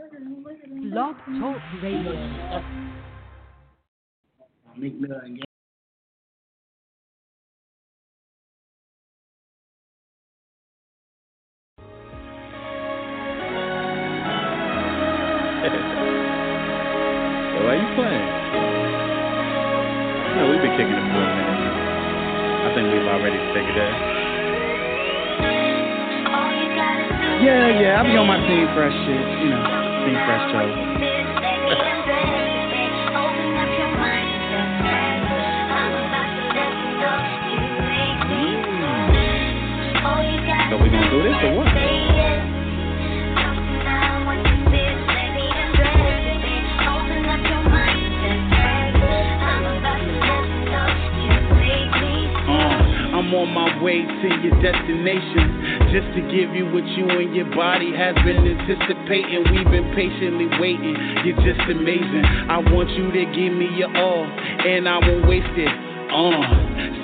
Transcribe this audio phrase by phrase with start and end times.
[0.00, 2.16] Blog Talk Radio.
[2.16, 2.38] So
[17.60, 18.24] why you playing?
[20.36, 21.60] No, we've been kicking it for a minute.
[22.64, 23.94] I think we've already figured that.
[27.44, 30.66] Yeah, yeah, I be on my team fresh shit, you know, team fresh show.
[40.70, 41.66] So we gonna do this or what?
[52.46, 55.59] Uh, I'm on my way to your destination
[55.90, 59.42] just to give you what you and your body has been anticipating.
[59.50, 60.94] We've been patiently waiting.
[61.26, 62.24] You're just amazing.
[62.48, 65.89] I want you to give me your all, and I won't waste it.
[66.10, 66.42] Uh,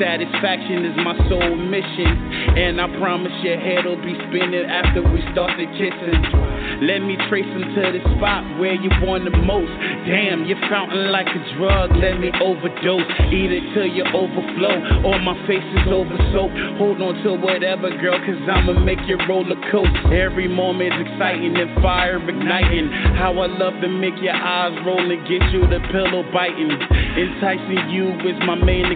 [0.03, 2.11] satisfaction is my sole mission,
[2.59, 6.47] and I promise your head will be spinning after we start the kissing.
[6.83, 9.71] Let me trace them to the spot where you want the most.
[10.05, 11.95] Damn, you're fountain like a drug.
[11.97, 13.07] Let me overdose.
[13.31, 15.07] Eat it till you overflow.
[15.07, 16.51] All my face is over soap.
[16.77, 19.95] Hold on to whatever, girl, cause I'ma make you roller coast.
[20.13, 22.91] Every moment's exciting and fire igniting.
[23.17, 26.75] How I love to make your eyes roll and get you the pillow biting.
[26.75, 28.93] Enticing you is my main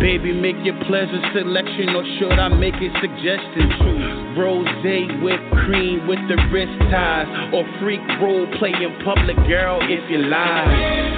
[0.00, 3.72] Baby, make your pleasure selection, or should I make it suggestions?
[4.38, 4.68] Rose
[5.22, 10.18] with cream with the wrist ties, or freak role play in public, girl, if you
[10.18, 11.10] lie.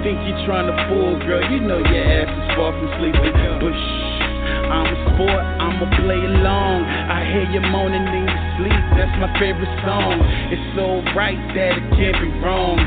[0.00, 1.44] You think you're trying to fool, girl?
[1.52, 3.36] You know your ass is far from sleeping.
[3.60, 4.16] But shh,
[4.72, 6.88] I'm a sport, I'ma play along.
[6.88, 10.24] I hear you moaning in your sleep, that's my favorite song.
[10.48, 12.80] It's so right that it can't be wrong.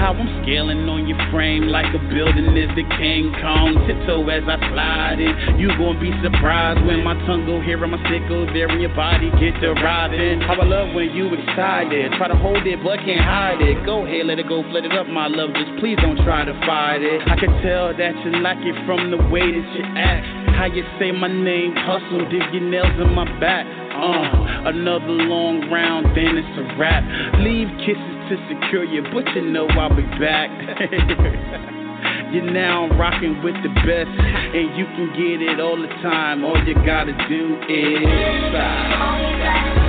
[0.00, 3.84] How I'm scaling on your frame like a building is the King Kong.
[3.84, 5.60] Tiptoe as I slide in.
[5.60, 8.80] You gon' be surprised when my tongue go here and my stick goes there and
[8.80, 10.40] your body get to robbing.
[10.40, 12.16] How I love when you excited.
[12.16, 13.84] Try to hold it but can't hide it.
[13.84, 15.52] Go ahead, let it go, flood it up, my love.
[15.52, 17.20] Just please don't try to fight it.
[17.28, 20.24] I can tell that you like it from the way that you act.
[20.56, 23.68] How you say my name, hustle, dig your nails in my back.
[23.92, 27.04] Uh, another long round, then it's a wrap.
[27.44, 30.50] Leave kisses to secure you, but you know I'll be back.
[32.32, 36.44] You're now rocking with the best, and you can get it all the time.
[36.44, 39.79] All you gotta do is.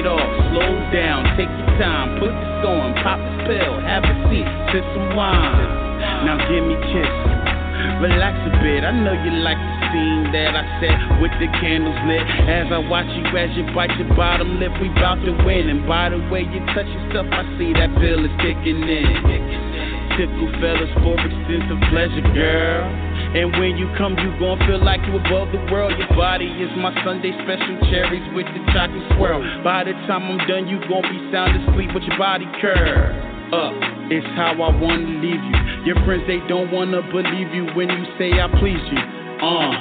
[0.00, 4.14] It off, slow down, take your time, put this on, pop this pill, have a
[4.32, 6.24] seat, sip some wine.
[6.24, 7.12] Now give me kiss,
[8.00, 8.80] relax a bit.
[8.80, 12.24] I know you like the scene that I set with the candles lit.
[12.48, 15.68] As I watch you as you bite your bottom lip, we bout to win.
[15.68, 19.20] And by the way you touch yourself, I see that pill is kicking in.
[20.16, 23.09] Tickle fellas for extensive pleasure, girl.
[23.30, 25.94] And when you come, you gon' feel like you above the world.
[25.94, 29.38] Your body is my Sunday special cherries with the chocolate swirl.
[29.62, 33.74] By the time I'm done, you gon' be sound asleep, but your body curl up.
[34.10, 35.58] It's how I wanna leave you.
[35.86, 38.98] Your friends they don't wanna believe you when you say I please you.
[38.98, 39.78] Uh,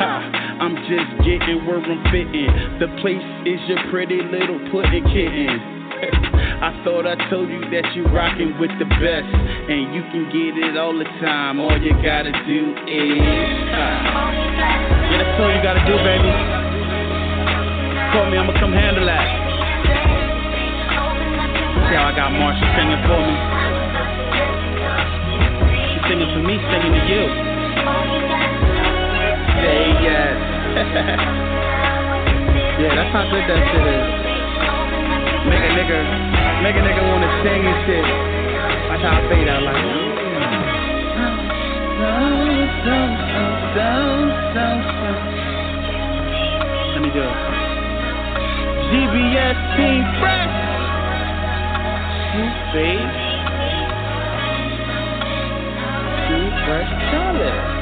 [0.00, 2.48] ha, I'm just getting where I'm fitting.
[2.80, 5.75] The place is your pretty little pudding kitten.
[6.56, 9.28] I thought I told you that you rockin' with the best,
[9.68, 11.60] And you can get it all the time.
[11.60, 13.20] All you gotta do is.
[13.20, 16.32] Uh, yeah, that's all you gotta do, baby.
[18.16, 19.28] Call me, I'ma come handle that.
[21.92, 23.36] See how I got Marsha singing for me.
[25.92, 27.24] She's singing for me, singing to you.
[29.60, 30.40] Say yes.
[32.80, 34.35] yeah, that's how good that shit is.
[35.46, 35.98] Make a nigga,
[36.62, 38.06] make a nigga wanna sing and shit.
[38.90, 39.76] That's how I fade out like.
[46.92, 47.36] Let me do it.
[48.90, 50.56] GBS Team Fresh.
[52.72, 53.20] Face.
[56.26, 57.76] Swoop Fresh Charlotte.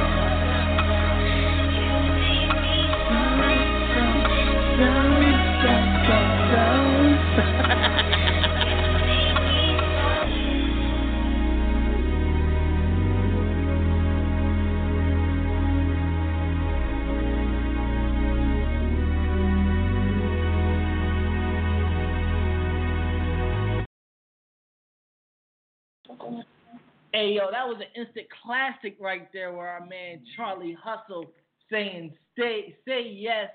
[27.14, 31.30] Hey yo, that was an instant classic right there where our man Charlie Hustle
[31.70, 33.50] saying stay say yes.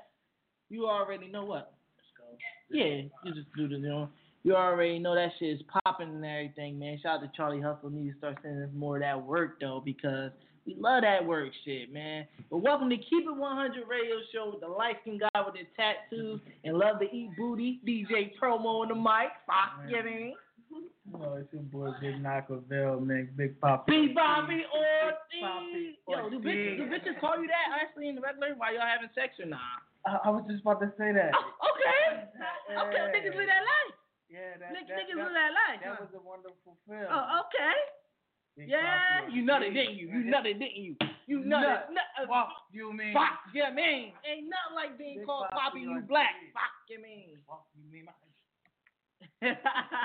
[0.70, 1.74] You already know what.
[1.98, 2.38] Let's go.
[2.70, 4.08] Yeah, you just do this, you know.
[4.44, 7.00] You already know that shit is popping and everything, man.
[7.04, 7.90] Shout out to Charlie Hustle.
[7.90, 10.32] Need to start sending us more of that work though, because
[10.66, 12.28] we love that work shit, man.
[12.50, 15.68] But welcome to Keep It 100 Radio Show with the light skinned guy with the
[15.76, 17.82] tattoos and love to eat booty.
[17.86, 19.34] DJ Promo on the mic.
[19.46, 20.34] Fuck you, man.
[21.16, 23.30] Oh, it's your boy Big Nockavel, man.
[23.36, 23.92] Big Poppy.
[23.92, 25.98] Big Bobby Ortiz.
[26.08, 29.10] Yo, do bitches, do bitches call you that actually in the regular while y'all having
[29.18, 29.82] sex or not?
[30.06, 31.34] I, I was just about to say that.
[31.34, 32.30] Oh, okay.
[32.70, 32.84] Yeah.
[32.86, 33.96] Okay, niggas live that life.
[34.30, 35.80] Yeah, that, Niggas, that, niggas that, live that life.
[35.82, 36.06] that huh?
[36.06, 37.10] was a wonderful film.
[37.10, 37.76] Oh, okay.
[38.54, 40.06] Big Yeah, Papi you nutted, didn't you?
[40.14, 40.94] You nutted, didn't you?
[41.26, 41.90] You nutted.
[41.90, 41.98] Nut.
[41.98, 43.18] Nut, Fuck you mean?
[43.18, 44.14] Fuck, yeah, man.
[44.22, 46.38] Ain't nothing like being Big called Poppy, Papi you black.
[46.54, 47.42] Fuck, you mean.
[47.50, 48.06] Fuck you mean?
[49.42, 49.50] My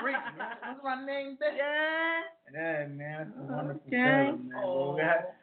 [0.01, 0.55] Freak, man.
[0.63, 1.57] What's my name, bitch?
[1.57, 2.21] yeah.
[2.53, 3.31] Yeah, man.
[3.31, 4.27] It's a wonderful Okay.
[4.31, 4.63] film, man.
[4.63, 4.95] Oh.
[4.95, 5.33] Well,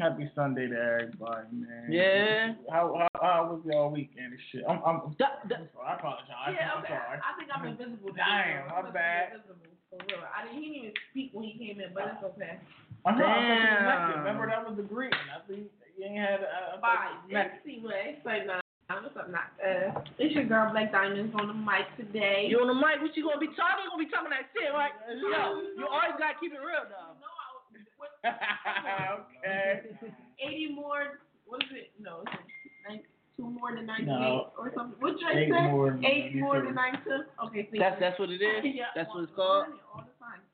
[0.00, 1.86] Happy Sunday to everybody, man.
[1.86, 2.54] Yeah.
[2.72, 4.64] How how, how was y'all weekend and shit?
[4.66, 5.14] I'm I'm.
[5.14, 5.86] Da- da- I'm sorry.
[5.86, 6.50] I apologize.
[6.58, 6.96] Yeah, I'm okay.
[6.96, 7.18] sorry.
[7.22, 8.10] I think I'm invisible.
[8.10, 8.66] Damn, you.
[8.66, 9.22] my I'm supposed to be bad.
[9.30, 10.24] invisible, For real.
[10.26, 12.58] I didn't, he didn't even speak when he came in, but it's okay.
[13.06, 13.22] I know.
[13.22, 13.86] I thought you was Damn.
[13.86, 14.18] Mexican.
[14.26, 15.28] Remember that was the greeting.
[15.30, 16.40] I think you ain't had.
[16.42, 17.06] Uh, I thought Bye.
[17.06, 17.70] you was Mexican.
[17.78, 18.61] Anyway, say nah.
[18.88, 19.56] What's up, not?
[19.56, 22.44] Uh, it's your girl Blaqq Diamonds on the mic today.
[22.48, 23.00] You on the mic?
[23.00, 23.88] What you gonna be talking?
[23.88, 24.92] You gonna be talking that shit, right?
[25.08, 27.16] Yo, you always gotta keep it real, though.
[27.16, 27.56] No, I,
[27.96, 28.12] what,
[29.40, 30.12] okay.
[30.44, 31.24] 80 more.
[31.48, 31.90] What is it?
[31.96, 32.36] No, it's
[32.84, 33.04] like
[33.36, 34.52] two more than 98 No.
[34.60, 35.00] or something.
[35.00, 35.72] What Drake Eight say?
[35.72, 36.68] more than Eight more 92.
[36.68, 37.48] than 92.
[37.48, 37.78] Okay, see.
[37.80, 38.60] That's that's what it is.
[38.76, 39.72] Yeah, That's what it's called.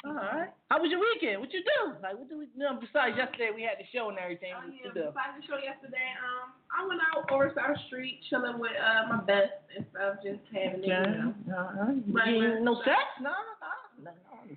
[0.06, 0.14] All.
[0.14, 0.54] Right.
[0.70, 1.42] How was your weekend?
[1.42, 1.98] What you do?
[1.98, 2.62] Like, what do we do?
[2.78, 4.54] Besides yesterday, we had the show and everything.
[4.54, 8.70] Oh, yeah, besides the show yesterday, um, I went out over South Street chilling with
[8.78, 10.92] uh my best and stuff, just having it.
[10.92, 11.34] You know.
[11.50, 11.98] Uh-huh.
[12.14, 13.02] Right, You- no sex?
[13.18, 13.72] No, no, no.
[14.06, 14.12] no.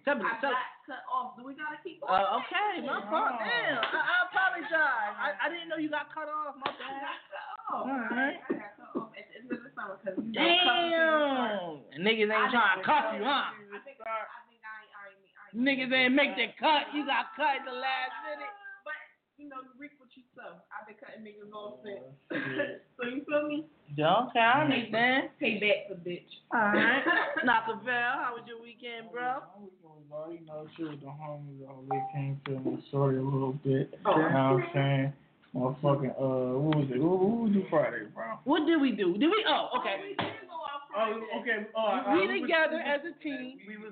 [0.05, 1.33] Tell me, I tell got cut off.
[1.35, 2.13] Do we gotta keep going?
[2.13, 3.33] Uh, okay, my fault.
[3.33, 3.41] Oh.
[3.41, 5.13] Damn, I, I apologize.
[5.17, 6.53] I, I didn't know you got cut off.
[6.61, 7.01] My I bad.
[7.01, 7.85] got cut off.
[7.89, 8.37] All right.
[8.45, 11.81] I got cut off at the end of the summer because you Damn.
[11.97, 13.51] Niggas ain't trying to cuff you, huh?
[13.73, 16.91] I think I think I ain't I ain't, I ain't Niggas ain't make the cut.
[16.95, 18.51] You got cut at the last minute.
[18.87, 18.95] But
[19.37, 20.55] you know, you reap what you sow.
[20.71, 22.07] I've been cutting niggas off since.
[22.31, 22.85] shit.
[22.97, 23.65] so you feel me?
[23.99, 25.29] Okay, I understand.
[25.39, 26.29] Pay back the bitch.
[26.53, 27.03] All right.
[27.83, 29.43] bell how was your weekend, bro?
[29.43, 32.77] My weekend was all, you know, shit with the homies all they came to my
[32.91, 33.91] shorty a little bit.
[34.05, 34.15] Oh.
[34.15, 35.13] You know what I'm saying?
[35.51, 37.01] Motherfucking, uh, what was it?
[37.03, 38.39] What, what we do Friday, bro?
[38.45, 39.17] What did we do?
[39.19, 39.43] Did we?
[39.49, 39.99] Oh, okay.
[39.99, 41.27] We did go out Oh, Friday.
[41.43, 41.57] okay.
[41.75, 43.59] Oh, uh, We was- together as a team.
[43.67, 43.91] We was.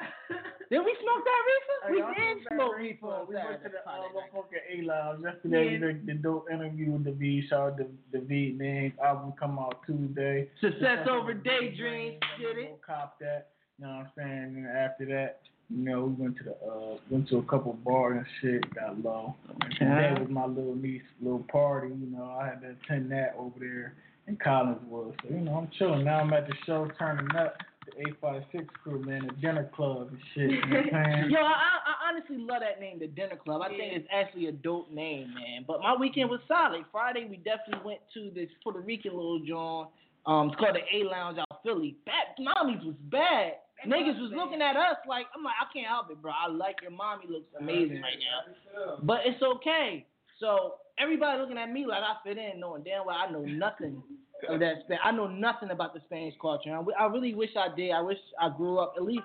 [0.70, 1.78] Did we smoke that reefer?
[1.86, 3.06] Hey, We did smoke reefer.
[3.06, 3.06] reefer.
[3.06, 4.32] on We went to Saturday, the uh, Friday night.
[4.34, 5.64] motherfucking A Lounge yesterday.
[5.72, 7.46] We did the dope interview with the V.
[7.48, 7.78] Shout out
[8.12, 8.56] the V.
[8.58, 10.48] Name album come out Tuesday.
[10.60, 12.18] Success over daydreams.
[12.40, 12.70] Get it?
[12.70, 13.48] Go Cop that.
[13.78, 14.54] You know what I'm saying?
[14.56, 18.18] And after that, you know, we went to the uh went to a couple bars
[18.18, 18.26] and
[18.62, 19.34] shit, got low.
[19.60, 23.34] And today was my little niece little party, you know, I had to attend that
[23.38, 23.94] over there
[24.28, 25.14] in Collingswood.
[25.22, 26.04] So, you know, I'm chilling.
[26.04, 29.70] Now I'm at the show turning up the eight five six crew, man, the dinner
[29.74, 30.50] club and shit.
[30.50, 31.30] You know what I'm saying?
[31.30, 33.62] Yo, I, I honestly love that name, the Dinner Club.
[33.62, 35.64] I think it's actually a dope name, man.
[35.66, 36.84] But my weekend was solid.
[36.90, 39.88] Friday, we definitely went to this Puerto Rican little joint.
[40.26, 41.96] Um, it's called the A Lounge out Philly.
[42.06, 43.54] That mommies was bad.
[43.86, 46.32] Niggas was looking at us like I'm like I can't help it, bro.
[46.32, 50.06] I like your mommy looks amazing right now, but it's okay.
[50.40, 54.02] So everybody looking at me like I fit in, knowing damn well I know nothing
[54.48, 54.82] of that.
[55.02, 56.76] I know nothing about the Spanish culture.
[56.98, 57.92] I really wish I did.
[57.92, 59.24] I wish I grew up at least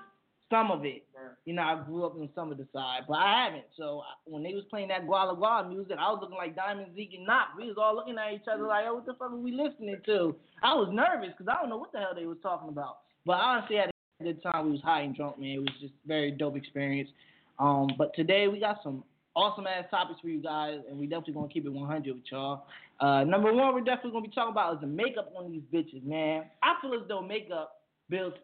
[0.49, 1.03] some of it.
[1.45, 3.65] You know, I grew up in some of the side, but I haven't.
[3.77, 7.13] So when they was playing that Guala Guala music, I was looking like Diamond Zeke
[7.17, 7.49] and Knock.
[7.57, 9.97] We was all looking at each other like, oh, what the fuck are we listening
[10.05, 10.35] to?
[10.61, 12.99] I was nervous because I don't know what the hell they was talking about.
[13.25, 14.65] But I honestly had a good time.
[14.65, 15.49] We was high and drunk, man.
[15.49, 17.09] It was just very dope experience.
[17.57, 19.03] Um, but today we got some
[19.35, 22.65] awesome ass topics for you guys, and we definitely gonna keep it 100 with y'all.
[23.01, 26.03] Uh, number one, we're definitely gonna be talking about is the makeup on these bitches,
[26.03, 26.45] man.
[26.61, 28.35] I feel as though makeup builds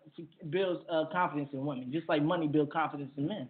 [0.50, 3.48] builds uh, confidence in women, just like money builds confidence in men.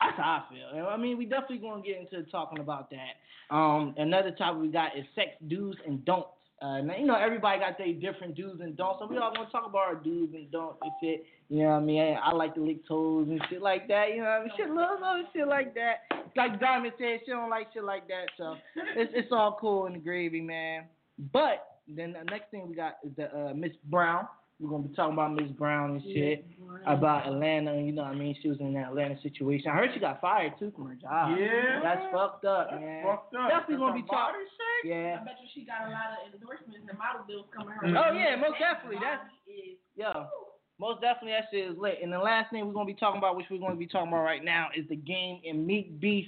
[0.00, 0.86] That's how I feel.
[0.86, 3.54] I mean, we definitely gonna get into talking about that.
[3.54, 6.28] Um, another topic we got is sex do's and don'ts.
[6.62, 9.50] Uh, now, you know, everybody got their different do's and don'ts, so we all gonna
[9.50, 11.26] talk about our do's and don'ts and shit.
[11.48, 12.16] You know what I mean?
[12.22, 14.10] I like to lick toes and shit like that.
[14.10, 14.52] You know what I mean?
[14.56, 16.02] Shit, little, little shit like that.
[16.36, 18.26] Like Diamond said, she don't like shit like that.
[18.38, 18.54] So
[18.96, 20.84] it's it's all cool the gravy, man.
[21.32, 24.28] But then the next thing we got is the uh, Miss Brown.
[24.62, 26.46] We're gonna be talking about Miss Brown and shit
[26.86, 27.74] about Atlanta.
[27.82, 28.36] You know what I mean?
[28.40, 29.70] She was in that Atlanta situation.
[29.70, 31.36] I heard she got fired too from her job.
[31.36, 31.80] Yeah.
[31.82, 33.02] That's fucked up, man.
[33.04, 33.50] Fucked up.
[33.50, 34.46] Definitely gonna be Some body talking.
[34.46, 34.90] shake?
[34.94, 35.18] Yeah.
[35.20, 37.82] I bet you she got a lot of endorsements and model deals coming her.
[37.90, 37.98] Mhm.
[37.98, 38.98] Oh yeah, most definitely.
[39.02, 40.30] That's is yeah.
[40.78, 41.98] Most definitely that shit is lit.
[42.02, 44.22] And the last thing we're gonna be talking about, which we're gonna be talking about
[44.22, 46.26] right now, is the game and Meek beef,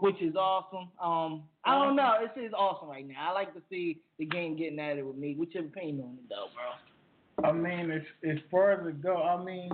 [0.00, 0.90] which is awesome.
[0.98, 3.30] Um, I don't know, it's is awesome right now.
[3.30, 5.38] I like to see the game getting at it with Meek.
[5.38, 6.74] What's your opinion on it though, bro?
[7.44, 9.70] I mean, as as far as it go, I mean,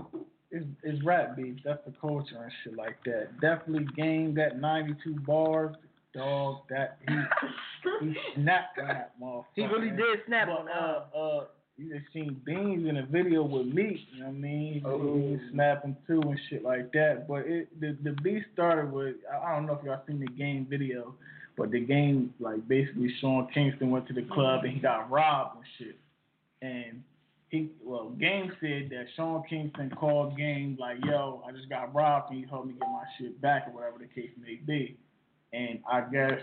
[0.51, 1.57] it's it's rap beef.
[1.65, 3.41] That's the culture and shit like that.
[3.41, 5.75] Definitely game that 92 bars,
[6.15, 6.63] dog.
[6.71, 7.15] That he
[8.07, 9.45] he snapped on that motherfucker.
[9.55, 10.73] He really did snap But on that.
[10.75, 11.45] uh uh,
[11.79, 14.07] you just seen Beans in a video with me.
[14.13, 14.75] You know what I mean?
[14.75, 14.99] He, Oh.
[15.17, 17.27] he was snapping too and shit like that.
[17.29, 20.27] But it the the beef started with I I don't know if y'all seen the
[20.27, 21.15] game video,
[21.57, 25.57] but the game like basically Sean Kingston went to the club and he got robbed
[25.59, 25.97] and shit.
[26.61, 27.03] And
[27.53, 32.29] he well, Game said that Sean Kingston called Game like, "Yo, I just got robbed.
[32.29, 34.97] Can you help me get my shit back or whatever the case may be?"
[35.53, 36.41] And I guess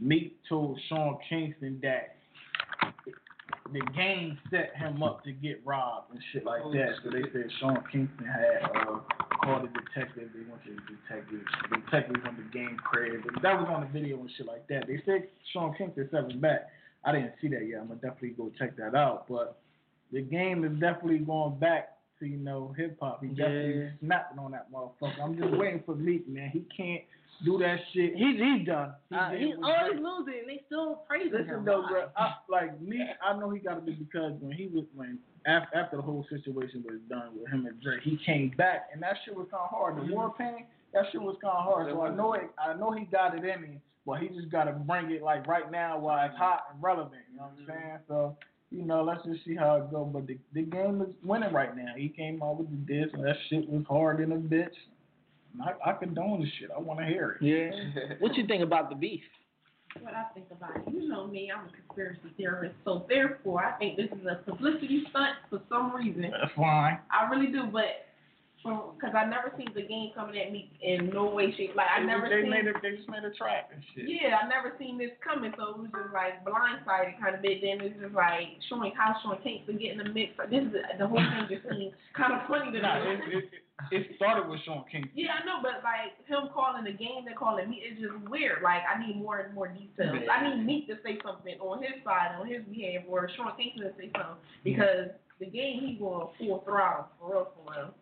[0.00, 2.16] Meek told Sean Kingston that
[3.72, 6.94] the game set him up to get robbed and shit like that.
[7.02, 9.00] So they said Sean Kingston had uh,
[9.42, 10.30] called the detective.
[10.32, 11.40] They went to the detective.
[11.70, 13.26] The detective went to game crib.
[13.26, 14.86] And that was on the video and shit like that.
[14.86, 16.68] They said Sean Kingston sent him back.
[17.04, 17.80] I didn't see that yet.
[17.80, 19.26] I'm gonna definitely go check that out.
[19.28, 19.58] But
[20.12, 23.22] the game is definitely going back to you know hip hop.
[23.22, 23.90] He definitely Yeah.
[24.00, 25.20] snapping on that motherfucker.
[25.22, 26.50] I'm just waiting for Meek, man.
[26.50, 27.02] He can't
[27.44, 28.14] do that shit.
[28.14, 28.94] He's he's done.
[29.10, 31.64] He Uh, he's always losing, and they still praising Listen him.
[31.64, 31.88] though, Why?
[31.88, 32.10] bro.
[32.16, 35.76] I, like me, I know he got to be because when he was when after,
[35.76, 39.16] after the whole situation was done with him and Drake, he came back and that
[39.24, 39.96] shit was kind of hard.
[39.96, 40.12] The mm-hmm.
[40.12, 41.90] war pain, that shit was kind of hard.
[41.90, 42.48] So I know it.
[42.58, 45.46] I know he got it in him, but he just got to bring it like
[45.46, 46.42] right now while it's mm-hmm.
[46.42, 47.22] hot and relevant.
[47.30, 47.72] You know what I'm mm-hmm.
[47.72, 47.98] saying?
[48.08, 48.36] So.
[48.74, 50.04] You know, let's just see how it go.
[50.04, 51.92] But the, the game is winning right now.
[51.96, 54.74] He came out with the diss, and that shit was hard in a bitch.
[55.52, 56.70] And I, I condone the shit.
[56.76, 57.44] I want to hear it.
[57.44, 58.14] Yeah.
[58.18, 59.22] what you think about the beef?
[60.00, 60.92] what I think about it.
[60.92, 65.04] You know me, I'm a conspiracy theorist, so therefore I think this is a publicity
[65.10, 66.22] stunt for some reason.
[66.22, 66.98] That's fine.
[67.10, 68.03] I really do, but
[68.64, 71.76] because I never seen the game coming at Meek in no way, shape.
[71.76, 72.50] Like I never they seen.
[72.50, 72.80] made it.
[72.80, 74.08] They just made a track and shit.
[74.08, 77.60] Yeah, I never seen this coming, so it was just like blindsided kind of bit.
[77.60, 80.32] Then it's just like showing how Sean Kingston get in the mix.
[80.48, 83.44] This is the whole thing just seems kind of funny to Nah, it, it,
[83.92, 85.12] it started with Sean Kingston.
[85.12, 87.84] Yeah, I know, but like him calling the game, they're calling Meek.
[87.84, 88.64] It's just weird.
[88.64, 90.24] Like I need more and more details.
[90.24, 93.84] I need Meek to say something on his side, on his behalf, or Sean Kingston
[93.84, 97.94] to say something because the game he going full throttle for real, for real.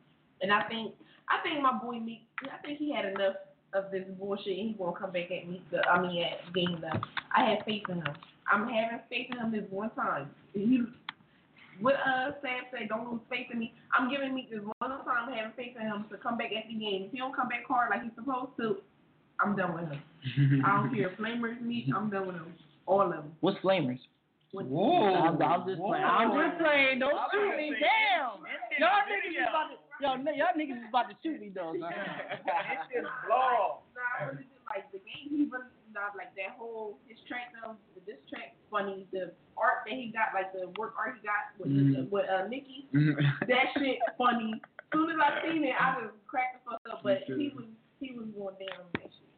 [0.43, 0.95] And I think
[1.31, 3.37] I think my boy Meek, I think he had enough
[3.75, 4.59] of this bullshit.
[4.59, 5.63] and He gonna come back at Meek.
[5.71, 7.01] The, I mean at game though.
[7.35, 8.15] I have faith in him.
[8.53, 10.31] I'm having faith in him this one time.
[10.53, 10.83] He
[11.81, 13.73] what uh Sam say, don't lose faith in me.
[13.97, 16.75] I'm giving me this one time having faith in him to come back at the
[16.75, 17.05] game.
[17.07, 18.77] If he don't come back hard like he's supposed to,
[19.41, 20.63] I'm done with him.
[20.67, 21.11] I don't care.
[21.19, 22.53] Flamers me, I'm done with him.
[22.87, 23.33] All of them.
[23.41, 23.99] What's flamers?
[24.53, 25.15] When- Whoa.
[25.17, 26.05] I'm, I'm just playing.
[26.05, 26.99] I'm just playing.
[26.99, 27.73] Don't shoot me.
[27.73, 28.45] say Damn.
[28.79, 29.77] Y'all it- niggas is about to.
[30.01, 31.75] Yo, n- y'all niggas is about to shoot me though.
[31.79, 31.93] son.
[31.93, 33.83] It's just blog.
[33.95, 35.29] Nah, I really did like the game.
[35.31, 37.77] He really not like that whole his track though.
[38.07, 39.07] This track funny.
[39.13, 42.11] The art that he got, like the work art he got with Mhm.
[42.11, 42.89] with uh, Nicki.
[43.47, 44.61] that shit funny.
[44.93, 47.01] Soon as I seen it, I just cracked the fuck up.
[47.05, 47.67] But he was
[48.01, 49.29] he was going down on that shit.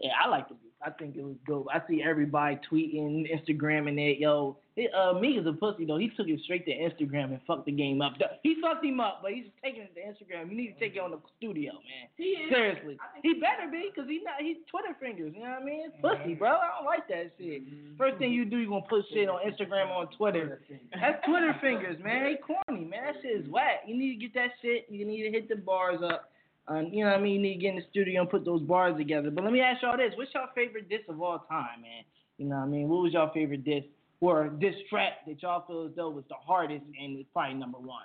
[0.00, 0.72] Yeah, I like the beef.
[0.84, 1.68] I think it was dope.
[1.72, 4.18] I see everybody tweeting, Instagramming it.
[4.18, 5.98] Yo, He, uh, Meek is a pussy though.
[5.98, 8.14] He took it straight to Instagram and fucked the game up.
[8.42, 10.50] He fucked him up, but he's taking it to Instagram.
[10.50, 12.08] You need to take it on the studio, man.
[12.16, 12.50] He is.
[12.50, 15.34] Seriously, he better be, cause he not he's Twitter fingers.
[15.36, 15.90] You know what I mean?
[15.92, 16.56] It's pussy, bro.
[16.56, 17.62] I don't like that shit.
[17.98, 20.60] First thing you do, you gonna put shit on Instagram or on Twitter.
[20.94, 22.24] That's Twitter fingers, man.
[22.24, 23.12] They corny, man.
[23.12, 23.84] That shit is whack.
[23.86, 24.86] You need to get that shit.
[24.88, 26.32] You need to hit the bars up.
[26.68, 27.34] Um, you know what I mean?
[27.34, 29.30] You need to get in the studio and put those bars together.
[29.30, 32.04] But let me ask y'all this: What's your favorite diss of all time, man?
[32.38, 32.88] You know what I mean?
[32.88, 33.84] What was your favorite diss
[34.22, 37.78] or this track that y'all feel as though was the hardest and it's probably number
[37.78, 38.04] one?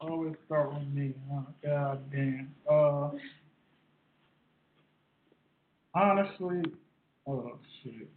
[0.00, 1.12] Always start with me.
[1.30, 1.42] Huh?
[1.62, 2.50] God damn.
[2.70, 3.10] Uh,
[5.94, 6.62] honestly,
[7.26, 8.08] oh shit.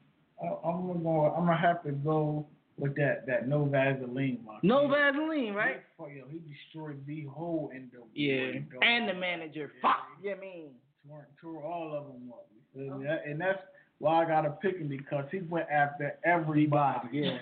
[0.42, 1.34] I, I'm gonna go.
[1.38, 2.46] I'm gonna have to go
[2.78, 4.60] with that that no Vaseline one.
[4.64, 5.82] No Vaseline, right?
[5.98, 8.06] Fuck yo, he destroyed the whole NWA.
[8.14, 8.60] Yeah.
[8.82, 9.72] And the manager.
[9.82, 9.98] Fuck.
[10.22, 10.70] You know what I mean?
[11.08, 12.48] tore, tore all of them up.
[12.54, 13.06] You feel me?
[13.06, 13.62] That- and that's
[14.00, 17.08] why I gotta pick him because he went after everybody.
[17.12, 17.38] You know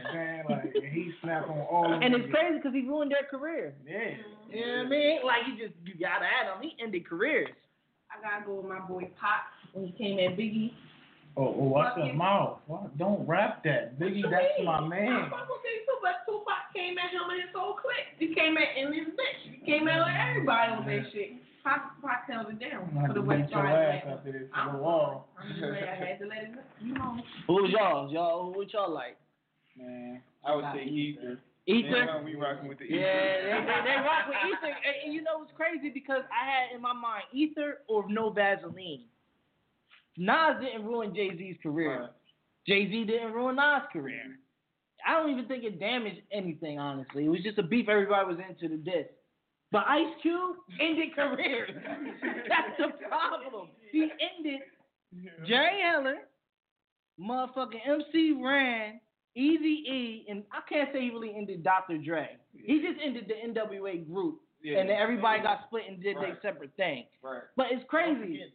[0.47, 2.03] what Like, he snapped on all of them.
[2.03, 3.73] And it's crazy because he ruined their career.
[3.85, 4.15] Yeah.
[4.49, 5.19] You know what I mean?
[5.25, 6.61] Like he just you gotta add him.
[6.61, 7.49] He ended careers.
[8.07, 9.43] I gotta go with my boy Pop
[9.73, 10.71] when he came at Biggie.
[11.35, 12.59] Oh, oh watch your mouth.
[12.67, 12.97] What?
[12.97, 13.99] Don't rap that.
[13.99, 14.65] Biggie, What that's mean?
[14.65, 15.27] my man.
[15.27, 15.43] I'm gonna
[15.83, 18.15] too, but Tupac came at him and his whole clique.
[18.17, 19.59] He came at in his bitch.
[19.59, 21.35] He came at like everybody on that shit.
[21.65, 23.73] Pac, Pac held it down for the have to beat West your Side.
[23.73, 24.49] ass after.
[24.53, 25.27] I'm Go wall.
[25.41, 27.17] I'm just saying, I had to let it you know.
[27.47, 28.13] Who was y'all?
[28.13, 29.17] Y'all what y'all like?
[29.75, 31.39] Man, I would say Ether.
[31.65, 32.05] Ether?
[32.05, 34.67] Man, we rocking with the Yeah, they, they, they rock with Ether.
[34.77, 35.89] And, and you know what's crazy?
[35.89, 39.05] Because I had in my mind Ether or no Vaseline.
[40.17, 41.99] Nas didn't ruin Jay Z's career.
[42.01, 42.09] Right.
[42.67, 44.37] Jay Z didn't ruin Nas' career.
[45.05, 47.25] I don't even think it damaged anything, honestly.
[47.25, 49.07] It was just a beef everybody was into the diss.
[49.75, 51.69] But Ice Cube ended careers.
[52.47, 53.67] That's the problem.
[53.91, 54.03] He
[54.37, 54.61] ended
[55.45, 56.19] Jerry Heller,
[57.19, 59.01] motherfucking MC Ren,
[59.35, 61.97] Easy E, and I can't say he really ended Dr.
[61.97, 62.37] Dre.
[62.53, 64.39] He just ended the NWA group.
[64.63, 64.77] Yeah.
[64.79, 66.41] And then everybody got split and did Right.
[66.41, 67.07] their separate thing.
[67.21, 67.41] Right.
[67.57, 68.45] But it's crazy.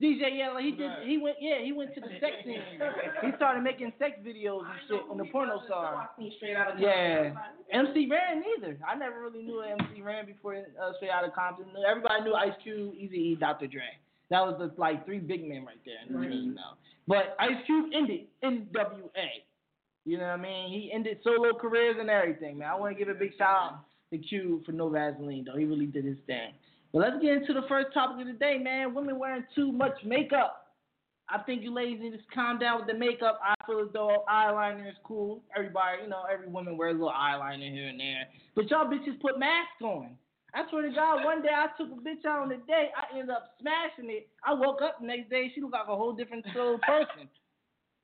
[0.00, 0.90] DJ Yella, he did.
[1.04, 1.36] He went.
[1.40, 2.62] Yeah, he went to the sex scene.
[3.22, 6.08] He started making sex videos and shit on the porno star.
[6.36, 7.34] Straight out of Yeah,
[7.72, 8.78] MC Ren neither.
[8.86, 11.66] I never really knew MC Ren before uh, Straight Outta Compton.
[11.88, 13.66] Everybody knew Ice Cube, Easy E, Dr.
[13.66, 13.82] Dre.
[14.30, 16.76] That was the like three big men right there in the team now.
[17.08, 19.42] But Ice Cube ended NWA.
[20.04, 20.70] You know what I mean?
[20.70, 22.68] He ended solo careers and everything, man.
[22.68, 23.80] I want to give a big shout out
[24.12, 25.58] to Cube for no Vaseline though.
[25.58, 26.52] He really did his thing.
[26.92, 28.94] But let's get into the first topic of the day, man.
[28.94, 30.64] Women wearing too much makeup.
[31.28, 33.38] I think you ladies need to calm down with the makeup.
[33.44, 35.42] I feel as though eyeliner is cool.
[35.54, 38.24] Everybody, you know, every woman wears a little eyeliner here and there.
[38.56, 40.16] But y'all bitches put masks on.
[40.54, 42.88] I swear to God, one day I took a bitch out on a date.
[42.96, 44.28] I ended up smashing it.
[44.42, 47.28] I woke up the next day, she looked like a whole different soul person.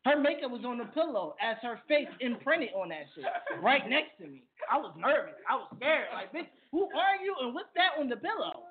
[0.04, 3.24] Her makeup was on the pillow as her face imprinted on that shit,
[3.62, 4.44] right next to me.
[4.70, 5.40] I was nervous.
[5.48, 6.12] I was scared.
[6.12, 8.68] Like, bitch, who are you and what's that on the pillow?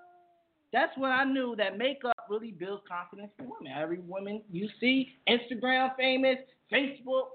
[0.73, 3.71] That's when I knew that makeup really builds confidence for women.
[3.77, 6.37] Every woman you see, Instagram famous,
[6.71, 7.27] Facebook,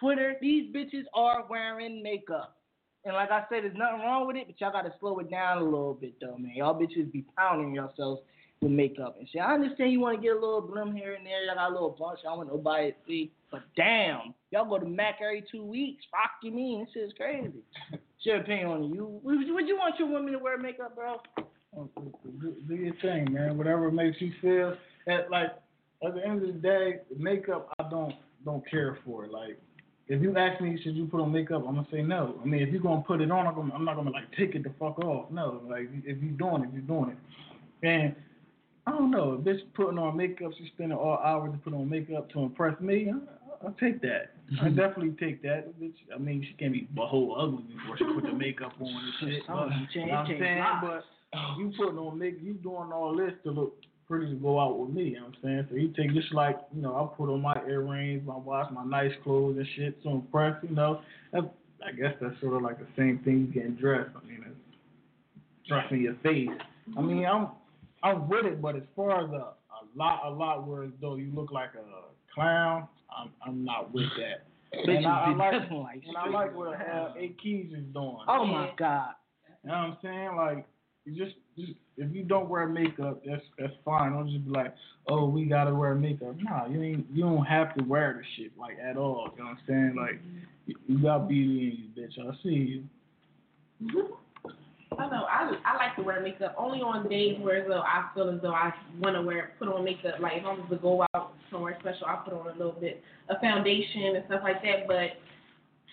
[0.00, 2.56] Twitter, these bitches are wearing makeup.
[3.04, 5.58] And like I said, there's nothing wrong with it, but y'all gotta slow it down
[5.58, 6.54] a little bit though, man.
[6.56, 8.22] Y'all bitches be pounding yourselves
[8.62, 9.42] with makeup and shit.
[9.42, 11.96] I understand you wanna get a little bloom here and there, y'all got a little
[11.98, 13.30] bunch, y'all want nobody to see.
[13.52, 16.02] But damn, y'all go to Mac every two weeks.
[16.10, 17.62] Fuck you mean, this shit's crazy.
[17.90, 19.20] What's your opinion on you?
[19.22, 21.18] Would you want your women to wear makeup, bro?
[22.40, 23.56] Do, do your thing, man.
[23.58, 24.76] Whatever makes you feel.
[25.06, 25.50] At like
[26.06, 29.24] at the end of the day, makeup I don't don't care for.
[29.24, 29.30] it.
[29.30, 29.58] Like
[30.08, 31.64] if you ask me, should you put on makeup?
[31.66, 32.36] I'm gonna say no.
[32.42, 34.54] I mean, if you're gonna put it on, I'm, gonna, I'm not gonna like take
[34.54, 35.30] it the fuck off.
[35.30, 37.86] No, like if you're doing it, you're doing it.
[37.86, 38.14] And
[38.86, 41.88] I don't know, if bitch putting on makeup, she's spending all hours to put on
[41.90, 43.12] makeup to impress me.
[43.12, 44.32] I, I'll take that.
[44.62, 45.78] I definitely take that.
[45.80, 48.86] Bitch, I mean, she can't be a whole ugly before she put the makeup on
[48.88, 49.42] and shit.
[49.48, 50.64] But, Oh, you know what I'm saying?
[50.82, 51.04] But
[51.58, 54.90] you putting on make you doing all this to look pretty to go out with
[54.90, 55.66] me, you know what I'm saying?
[55.70, 58.84] So you take just like, you know, I put on my earrings, my watch, my
[58.84, 61.00] nice clothes and shit to impress, you know.
[61.32, 61.46] That's,
[61.84, 64.10] I guess that's sort of like the same thing you getting dressed.
[64.16, 66.48] I mean, it's dressing your face.
[66.96, 67.48] I mean, I'm
[68.02, 71.16] I'm with it, but as far as a, a lot, a lot where as though
[71.16, 72.86] you look like a clown,
[73.16, 74.46] I'm I'm not with that.
[74.72, 78.18] And I, I like like and I like what uh, A Keys is doing.
[78.28, 79.10] Oh my god.
[79.64, 80.36] You know what I'm saying?
[80.36, 80.66] Like,
[81.14, 84.12] just, just if you don't wear makeup, that's that's fine.
[84.12, 84.74] Don't just be like,
[85.08, 86.34] oh, we gotta wear makeup.
[86.38, 89.30] Nah, you ain't, you don't have to wear the shit like at all.
[89.36, 89.94] You know what I'm saying?
[89.96, 90.20] Like,
[90.86, 92.18] you, got beauty in you, bitch.
[92.18, 92.84] I see you.
[93.82, 94.12] Mm-hmm.
[94.98, 95.24] I know.
[95.24, 98.54] I I like to wear makeup only on days where though I feel as though
[98.54, 100.14] I want to wear put on makeup.
[100.20, 103.02] Like if I was to go out somewhere special, I put on a little bit
[103.28, 104.86] of foundation and stuff like that.
[104.86, 105.18] But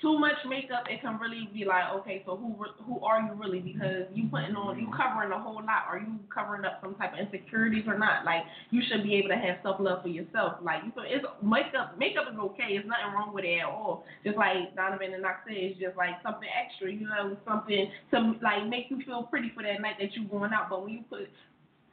[0.04, 2.52] too much makeup, it can really be like, okay, so who
[2.84, 3.64] who are you really?
[3.64, 5.88] Because you putting on, you covering a whole lot.
[5.88, 8.28] Are you covering up some type of insecurities or not?
[8.28, 10.60] Like you should be able to have self love for yourself.
[10.62, 11.96] Like you feel it's makeup.
[11.98, 12.76] Makeup is okay.
[12.76, 14.04] There's nothing wrong with it at all.
[14.28, 16.92] Just like Donovan and I said, it's just like something extra.
[16.92, 20.52] You know, something to like make you feel pretty for that night that you're going
[20.52, 20.68] out.
[20.68, 21.32] But when you put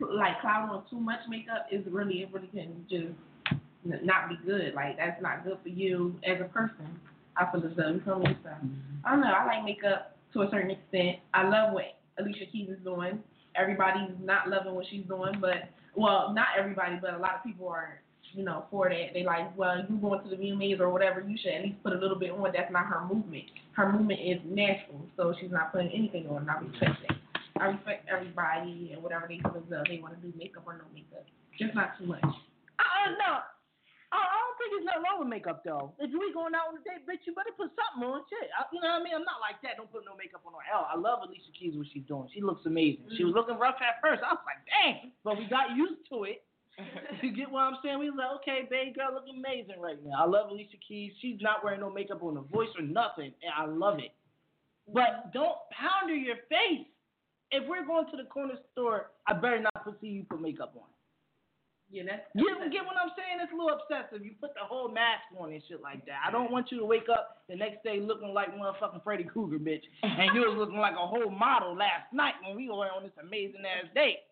[0.03, 3.15] like cloud on too much makeup, is really it really can just
[4.03, 4.75] not be good.
[4.75, 6.99] Like that's not good for you as a person.
[7.37, 8.37] I feel as though you feel me.
[8.43, 8.55] So uh,
[9.05, 9.33] I don't know.
[9.33, 11.19] I like makeup to a certain extent.
[11.35, 13.21] I love what Alicia Keys is doing.
[13.57, 17.69] Everybody's not loving what she's doing, but well, not everybody, but a lot of people
[17.69, 18.01] are,
[18.33, 19.13] you know, for that.
[19.13, 21.93] They like, well, you going to the VMAs or whatever, you should at least put
[21.93, 22.53] a little bit on.
[22.55, 23.45] That's not her movement.
[23.73, 26.49] Her movement is natural, so she's not putting anything on.
[26.49, 27.17] I respect that.
[27.61, 30.79] I respect everybody and whatever they feel as though they want to do makeup or
[30.79, 31.27] no makeup,
[31.59, 32.25] just not too much.
[32.25, 32.31] Uh,
[32.81, 33.33] uh no.
[34.13, 35.97] I, I don't think there's nothing wrong with makeup though.
[35.97, 38.21] If we going out on a date, bitch, you better put something on.
[38.29, 39.17] Shit, I, you know what I mean?
[39.17, 39.81] I'm not like that.
[39.81, 40.53] Don't put no makeup on.
[40.61, 42.29] Hell, I love Alicia Keys what she's doing.
[42.37, 43.09] She looks amazing.
[43.17, 43.41] She was mm.
[43.41, 44.21] looking rough at first.
[44.21, 46.45] I was like, dang, but we got used to it.
[47.25, 47.99] you get what I'm saying?
[47.99, 50.21] We like, okay, baby girl, look amazing right now.
[50.21, 51.13] I love Alicia Keys.
[51.25, 54.13] She's not wearing no makeup on her voice or nothing, and I love it.
[54.93, 56.87] But don't powder your face.
[57.51, 60.87] If we're going to the corner store, I better not see you put makeup on.
[61.91, 62.23] Yeah, that's.
[62.35, 63.43] You get what I'm saying?
[63.43, 64.25] It's a little obsessive.
[64.25, 66.23] You put the whole mask on and shit like that.
[66.27, 69.59] I don't want you to wake up the next day looking like motherfucking Freddy Krueger,
[69.59, 69.83] bitch.
[70.03, 73.13] And you was looking like a whole model last night when we were on this
[73.21, 74.23] amazing ass date.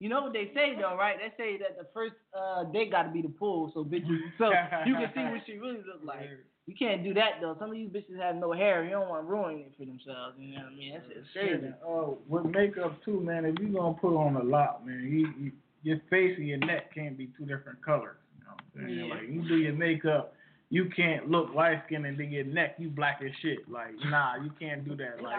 [0.00, 1.16] You know what they say though, right?
[1.16, 4.50] They say that the first uh, date got to be the pool, so bitches, so
[4.84, 6.28] you can see what she really look like.
[6.66, 7.56] You can't do that though.
[7.58, 8.84] Some of you bitches have no hair.
[8.84, 10.34] You don't want to ruin it for themselves.
[10.38, 10.92] You know what I mean?
[10.92, 11.72] That's just crazy.
[11.86, 13.44] Oh, with makeup too, man.
[13.44, 16.94] If you gonna put on a lot, man, you, you, your face and your neck
[16.94, 18.16] can't be two different colors.
[18.38, 19.06] You know what I'm saying?
[19.08, 19.14] Yeah.
[19.14, 20.34] Like you do your makeup,
[20.70, 23.68] you can't look light skinned and then your neck you black as shit.
[23.70, 25.22] Like nah, you can't do that.
[25.22, 25.38] Like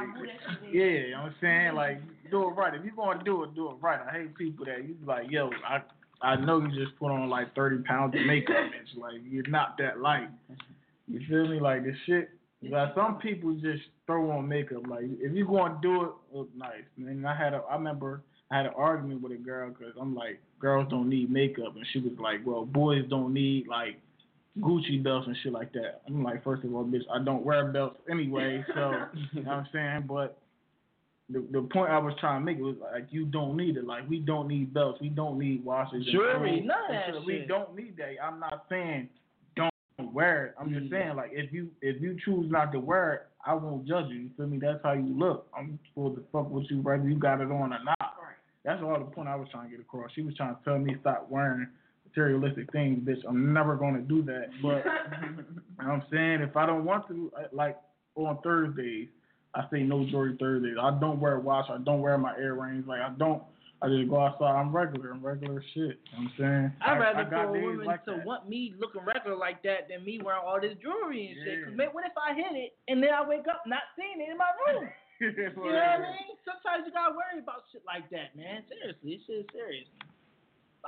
[0.71, 1.75] yeah, you know what I'm saying?
[1.75, 2.73] Like do it right.
[2.73, 3.99] If you gonna do it, do it right.
[4.07, 5.81] I hate people that you be like, yo, I
[6.21, 8.99] I know you just put on like 30 pounds of makeup, bitch.
[8.99, 10.29] Like you're not that light.
[11.07, 11.59] You feel me?
[11.59, 12.29] Like this shit.
[12.61, 14.87] Like some people just throw on makeup.
[14.87, 16.83] Like if you going to do it, look nice.
[16.97, 18.21] And I had a, I remember
[18.53, 21.85] I had an argument with a girl because I'm like, girls don't need makeup, and
[21.91, 23.99] she was like, well, boys don't need like
[24.59, 26.01] Gucci belts and shit like that.
[26.07, 29.57] I'm like, first of all, bitch, I don't wear belts anyway, so you know what
[29.57, 30.05] I'm saying.
[30.07, 30.37] But
[31.29, 33.87] the the point I was trying to make was like, you don't need it.
[33.87, 37.75] Like we don't need belts, we don't need and Jewelry, none of that We don't
[37.75, 38.23] need that.
[38.23, 39.09] I'm not saying
[39.55, 40.55] don't wear it.
[40.59, 40.91] I'm just Mm.
[40.91, 44.15] saying like if you if you choose not to wear it, I won't judge you.
[44.15, 44.59] You feel me?
[44.59, 45.47] That's how you look.
[45.57, 48.13] I'm supposed to fuck with you whether you got it on or not.
[48.65, 50.11] That's all the point I was trying to get across.
[50.15, 51.67] She was trying to tell me stop wearing
[52.05, 53.21] materialistic things, bitch.
[53.27, 54.47] I'm never gonna do that.
[54.61, 55.43] But you know
[55.77, 57.77] what I'm saying if I don't want to, like
[58.15, 59.07] on Thursdays,
[59.55, 60.77] I say no jewelry Thursdays.
[60.81, 61.65] I don't wear a watch.
[61.69, 62.85] I don't wear my earrings.
[62.87, 63.43] Like I don't.
[63.81, 64.55] I just go outside.
[64.55, 65.11] I'm regular.
[65.11, 65.75] I'm regular as shit.
[65.75, 66.71] You know what I'm saying.
[66.79, 68.25] I'd rather I got for a days woman like to that.
[68.25, 71.59] want me looking regular like that than me wearing all this jewelry and shit.
[71.59, 71.65] Yeah.
[71.65, 74.31] 'Cause man, what if I hit it and then I wake up not seeing it
[74.31, 74.87] in my room?
[75.21, 76.35] You know what I mean?
[76.43, 78.63] Sometimes you gotta worry about shit like that, man.
[78.67, 79.87] Seriously, this shit is serious.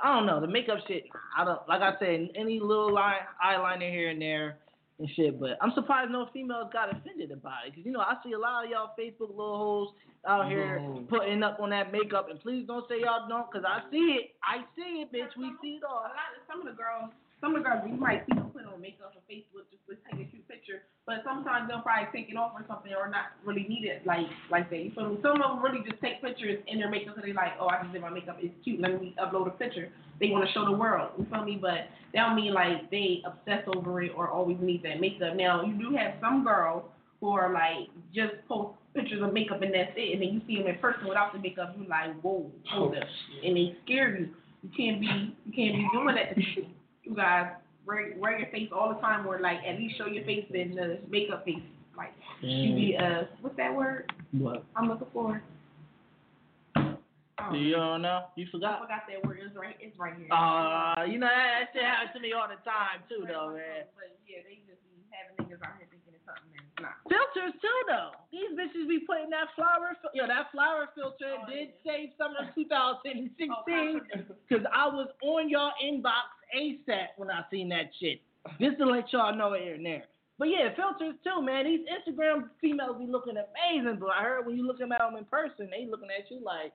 [0.02, 1.04] I don't know the makeup shit.
[1.36, 4.58] I don't like I said any little line eyeliner here and there
[4.98, 5.40] and shit.
[5.40, 8.38] But I'm surprised no females got offended about it because you know I see a
[8.38, 9.88] lot of y'all Facebook little hoes
[10.28, 11.06] out here No.
[11.08, 12.28] putting up on that makeup.
[12.28, 14.34] And please don't say y'all don't because I see it.
[14.44, 15.32] I see it, bitch.
[15.38, 16.04] We see it all.
[16.04, 16.12] A all.
[16.12, 18.64] lot of some of the girls, some of the girls you might see them put
[18.64, 22.30] on makeup on Facebook just to take a cute picture, but sometimes they'll probably take
[22.30, 24.80] it off or something or not really need it like like that.
[24.80, 25.18] You feel me?
[25.22, 27.82] Some of them really just take pictures in their makeup because they like, oh, I
[27.82, 28.80] just did my makeup, it's cute.
[28.80, 29.92] Let me upload a picture.
[30.18, 31.12] They want to show the world.
[31.18, 31.58] You feel me?
[31.60, 35.36] But that don't mean like they obsess over it or always need that makeup.
[35.36, 36.84] Now you do have some girls
[37.20, 40.56] who are like just post pictures of makeup and that's it, and then you see
[40.56, 43.04] them in person without the makeup, you're like, whoa, hold oh, up,
[43.44, 44.28] and they scare you.
[44.62, 45.06] You can't be
[45.44, 46.75] you can't be doing that to people.
[47.06, 47.52] You guys
[47.86, 50.74] wear wear your face all the time, or like at least show your face in
[50.74, 51.62] the makeup face.
[51.96, 54.64] Like you be uh what's that word What?
[54.76, 55.40] I'm looking for?
[56.76, 58.26] Oh, You don't know?
[58.34, 58.80] You forgot?
[58.80, 59.02] I forgot?
[59.12, 59.38] that word.
[59.44, 59.76] It's right.
[59.78, 60.28] It's right here.
[60.32, 63.84] Uh, you know that, that shit happens to me all the time too, though, man.
[63.92, 66.96] But yeah, they just be having niggas out here thinking it's something and it's not.
[67.06, 68.16] Filters too, though.
[68.32, 71.84] These bitches be putting that flower, fil- yeah, that flower filter Oh, did yeah.
[71.84, 73.62] save summer 2016 Oh,
[74.48, 78.20] because I was on y'all inbox ASAP when I seen that shit.
[78.60, 80.04] Just to let y'all know here and there.
[80.38, 81.64] But yeah, filters too, man.
[81.64, 85.24] These Instagram females be looking amazing, but I heard when you look at them in
[85.24, 86.72] person, they looking at you like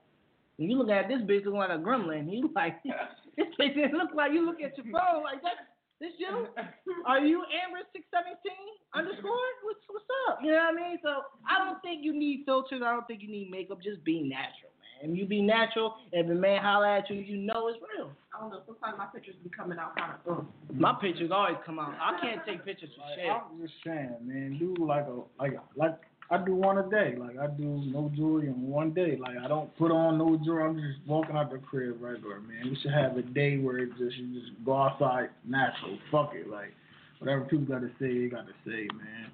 [0.56, 2.26] when you look at this bitch looking like a gremlin.
[2.26, 2.82] You like
[3.36, 5.70] this bitch didn't look like you look at your phone like that.
[6.02, 6.50] This you?
[7.06, 9.46] Are you Amber six seventeen underscore?
[9.62, 10.42] What's what's up?
[10.42, 10.98] You know what I mean?
[10.98, 12.82] So I don't think you need filters.
[12.84, 13.78] I don't think you need makeup.
[13.78, 15.16] Just be natural, man.
[15.16, 15.94] You be natural.
[16.12, 18.10] If a man holler at you, you know it's real.
[18.34, 18.60] I don't know.
[18.66, 20.38] Sometimes my pictures be coming out kind of.
[20.38, 21.94] Uh, My pictures always come out.
[22.00, 23.28] I can't take pictures for Like, shit.
[23.30, 25.98] I'm just saying, man, do like a like like
[26.30, 27.14] I do one a day.
[27.18, 29.16] Like I do no jewelry in one day.
[29.20, 30.64] Like I don't put on no jewelry.
[30.64, 32.70] I'm just walking out the crib regular, man.
[32.70, 35.98] We should have a day where it just you just go outside natural.
[36.10, 36.72] Fuck it, like
[37.18, 39.30] whatever people got to say, they got to say, man.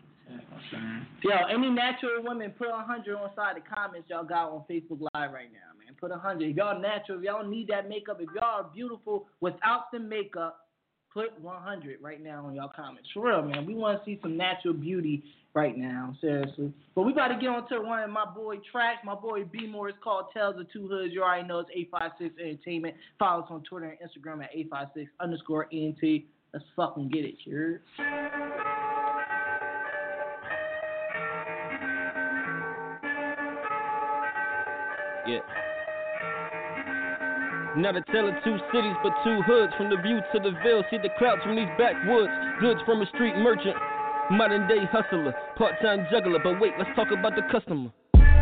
[1.23, 5.01] Yo, any natural women, put a hundred on side the comments y'all got on Facebook
[5.15, 5.95] Live right now, man.
[6.01, 6.57] Put a hundred.
[6.57, 10.69] Y'all natural, if y'all need that makeup, if y'all are beautiful without the makeup,
[11.13, 13.09] put 100 right now on y'all comments.
[13.13, 13.67] For real, man.
[13.67, 16.73] We want to see some natural beauty right now, seriously.
[16.95, 19.01] But we to get on to one of my boy tracks.
[19.05, 21.13] My boy B More is called Tales of Two Hoods.
[21.13, 22.95] You already know it's 856 Entertainment.
[23.19, 26.25] Follow us on Twitter and Instagram at 856 underscore ENT.
[26.53, 27.79] Let's fucking get it, you
[37.77, 39.73] Not a tale of two cities, but two hoods.
[39.77, 42.33] From the view to the veil, see the crowds from these backwoods.
[42.61, 43.77] Goods from a street merchant,
[44.31, 46.41] modern day hustler, part time juggler.
[46.43, 47.91] But wait, let's talk about the customer.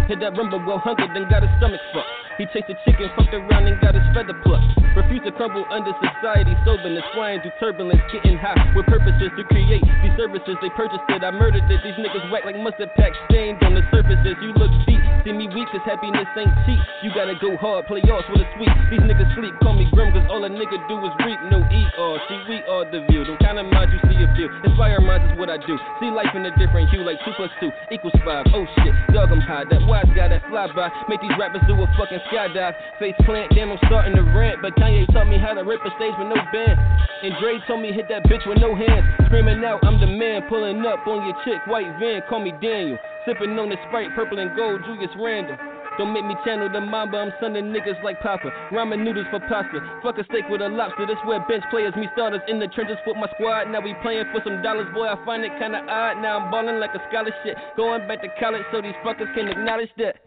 [0.09, 2.16] Hit that rumble well hungered, then got his stomach fucked.
[2.37, 4.68] He chased a chicken, fucked around and got his feather plucked.
[4.92, 9.81] Refused to crumble under society, soberness, flying through turbulence, getting high with purposes to create
[9.81, 10.57] these services.
[10.61, 11.81] They purchased it, I murdered it.
[11.81, 14.37] These niggas whack like mustard pack stained on the surfaces.
[14.44, 16.81] You look deep, see me weak, cause happiness ain't cheap.
[17.01, 18.72] You gotta go hard, play yours with a sweet.
[18.92, 21.90] These niggas sleep, call me grim, cause all a nigga do is reap, no eat
[21.96, 22.20] or.
[22.29, 23.25] See, we are the view.
[23.25, 24.53] Them kind of minds you see a few.
[24.64, 25.77] Inspire minds is what I do.
[26.01, 28.44] See life in a different hue, like 2 plus 2 equals 5.
[28.53, 29.64] Oh shit, dog, I'm high.
[29.68, 30.92] That wise guy that fly by.
[31.09, 32.75] Make these rappers do a fucking skydive.
[32.99, 34.62] Face plant, damn, I'm starting to rant.
[34.62, 36.77] But Kanye taught me how to rip a stage with no band.
[37.23, 39.05] And Dre told me hit that bitch with no hands.
[39.27, 40.43] Screaming out, I'm the man.
[40.49, 42.99] Pulling up on your chick, white van, call me Daniel.
[43.25, 45.57] Sipping on the Sprite, purple and gold, Julius Randle.
[45.99, 48.53] Don't make me channel the mamba, I'm sending niggas like Papa.
[48.71, 49.81] Ramen noodles for pasta.
[50.03, 51.07] Fuck a steak with a lobster.
[51.07, 53.73] This where bench players meet starters in the trenches with my squad.
[53.73, 55.09] Now we playing for some dollars, boy.
[55.09, 56.21] I find it kinda odd.
[56.21, 57.57] Now I'm balling like a scholarship.
[57.79, 60.21] Going back to college so these fuckers can acknowledge that.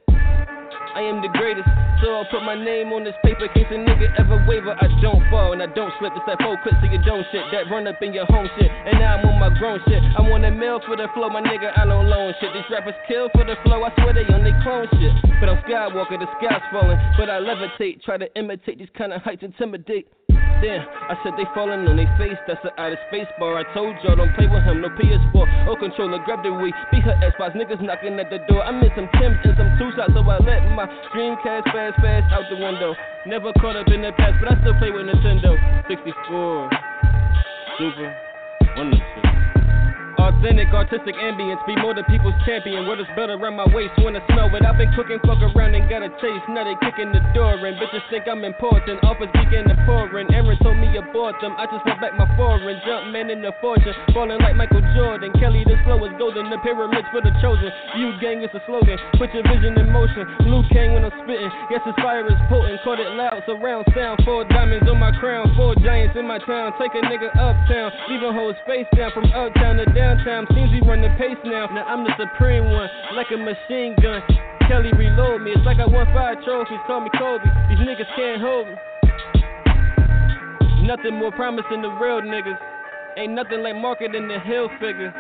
[0.95, 1.69] I am the greatest,
[2.01, 3.47] so I'll put my name on this paper.
[3.53, 6.13] Case a nigga ever waver, I don't fall and I don't slip.
[6.15, 8.69] It's that four clips of your dome shit, that run up in your home shit.
[8.69, 10.01] And now I'm on my grown shit.
[10.17, 12.49] I want a mill for the flow, my nigga, I don't loan shit.
[12.53, 15.13] These rappers kill for the flow, I swear they on they clone shit.
[15.39, 18.01] But I'm Skywalker, the sky's falling, but I levitate.
[18.01, 20.08] Try to imitate these kind of heights, intimidate.
[20.59, 22.38] Damn, I said they falling on their face.
[22.45, 23.55] That's an outer space bar.
[23.55, 24.81] I told y'all don't play with him.
[24.81, 26.19] No PS4 or controller.
[26.25, 26.71] Grab the Wii.
[26.91, 27.55] Beat her Xbox.
[27.55, 28.63] Niggas knocking at the door.
[28.63, 30.85] I'm in some Tim's and some two shots, so I let my
[31.15, 32.93] Dreamcast fast, fast out the window.
[33.25, 35.55] Never caught up in the past, but I still play with Nintendo
[35.88, 36.69] 64.
[37.77, 38.15] Super.
[38.75, 39.28] One of them shit.
[40.19, 42.84] Authentic, artistic ambience, be more the people's champion.
[42.86, 44.67] What is better around my waist when I smell it?
[44.67, 46.43] I've been cooking, fuck around and got a taste.
[46.51, 47.79] Now they kicking the door in.
[47.79, 48.99] Bitches think I'm important.
[49.08, 50.27] Offers begin to pour pouring.
[50.34, 51.55] Aaron told me abort them.
[51.58, 52.79] I just want back my foreign.
[52.86, 53.93] Jump man in the fortune.
[54.13, 55.32] Falling like Michael Jordan.
[55.39, 56.49] Kelly the slowest golden.
[56.49, 57.71] The pyramids for the chosen.
[57.97, 58.97] You gang is a slogan.
[59.17, 60.27] Put your vision in motion.
[60.47, 61.51] Liu Kang when I'm spitting.
[61.69, 62.79] Yes, his fire is potent.
[62.84, 63.43] Caught it loud.
[63.45, 64.19] Surround sound.
[64.25, 65.51] Four diamonds on my crown.
[65.55, 66.73] Four giants in my town.
[66.75, 67.91] Take a nigga uptown.
[68.10, 70.47] Leaving hoes face down from uptown to downtown.
[70.55, 71.67] Seems we run the pace now.
[71.67, 74.21] Now I'm the supreme one, like a machine gun.
[74.67, 75.51] Kelly reload me.
[75.51, 76.79] It's like I won five trophies.
[76.87, 77.45] Call me Kobe.
[77.69, 78.75] These niggas can't hold me.
[80.85, 82.57] Nothing more promising to real niggas.
[83.17, 85.13] Ain't nothing like marketing the hill figure.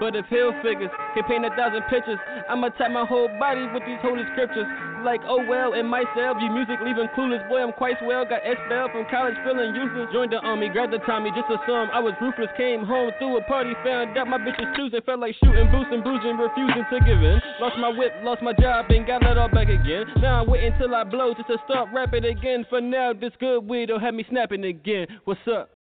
[0.00, 3.82] But if hill figures can paint a thousand pictures, I'ma tap my whole body with
[3.82, 4.66] these holy scriptures.
[5.02, 6.34] Like, oh well, might sell.
[6.34, 7.42] View music, leaving clueless.
[7.48, 8.24] Boy, I'm quite swell.
[8.24, 10.10] Got expelled from college, feeling useless.
[10.12, 11.90] Joined the army, grabbed the Tommy, just a sum.
[11.92, 15.00] I was ruthless, came home through a party, found out my bitch was choosing.
[15.02, 17.40] Felt like shooting, boosting, bruising, refusing to give in.
[17.60, 20.06] Lost my whip, lost my job, and got it all back again.
[20.18, 22.66] Now I'm waiting till I blow just to start rapping again.
[22.68, 25.06] For now, this good weed will have me snapping again.
[25.24, 25.77] What's up?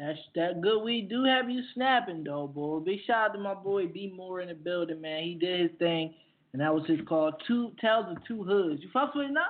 [0.00, 2.78] That's that good weed do have you snapping though, boy.
[2.78, 5.22] Big shout out to my boy B Moore in the building, man.
[5.24, 6.14] He did his thing,
[6.54, 8.80] and that was his called Two Tales of Two Hoods.
[8.82, 9.42] You fuck with it now?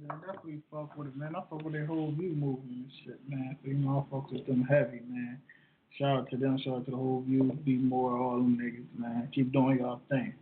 [0.00, 1.36] Yeah, I definitely fuck with it, man.
[1.36, 3.54] I fuck with their whole view movement and shit, man.
[3.62, 5.38] So, you know, I fuck with them heavy, man.
[5.98, 8.98] Shout out to them, shout out to the whole view, be more, all them niggas,
[8.98, 9.28] man.
[9.34, 10.32] Keep doing y'all thing.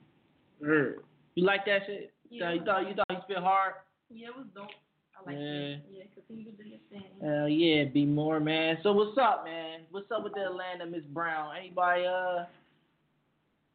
[0.60, 2.12] You like that shit?
[2.30, 2.52] Yeah.
[2.52, 3.74] You thought you thought he spit hard?
[4.10, 4.70] Yeah, it was dope.
[5.16, 5.42] I like Yeah.
[5.42, 5.80] it.
[5.92, 7.02] Yeah, continue to do your thing.
[7.22, 8.78] Hell yeah, be more man.
[8.82, 9.80] So what's up, man?
[9.90, 11.56] what's up with the Atlanta Miss Brown?
[11.56, 12.44] Anybody uh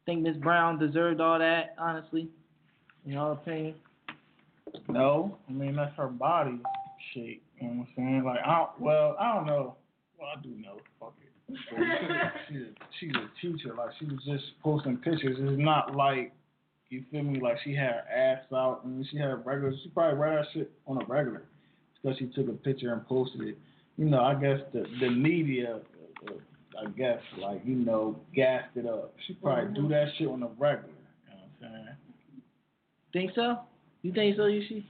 [0.06, 1.74] think Miss Brown deserved all that?
[1.78, 2.28] Honestly,
[3.06, 3.74] in your opinion?
[4.88, 6.58] No, I mean that's her body
[7.14, 7.42] shape.
[7.60, 8.24] You know what I'm saying?
[8.24, 9.76] Like I don't, well, I don't know.
[10.18, 10.76] Well, I do know.
[10.98, 11.26] Fuck it.
[12.48, 13.74] she's a, she's a teacher.
[13.74, 15.36] Like she was just posting pictures.
[15.40, 16.32] It's not like
[16.90, 17.40] you feel me.
[17.40, 19.72] Like she had her ass out and she had a regular.
[19.82, 21.44] She probably wear that shit on a regular
[22.02, 23.58] because she took a picture and posted it.
[23.96, 25.80] You know, I guess the the media.
[26.28, 26.32] Uh,
[26.80, 29.14] I guess like you know gassed it up.
[29.26, 30.88] She probably do that shit on a regular.
[31.26, 31.96] You know what I'm saying?
[33.12, 33.58] Think so?
[34.02, 34.86] You think so, you see?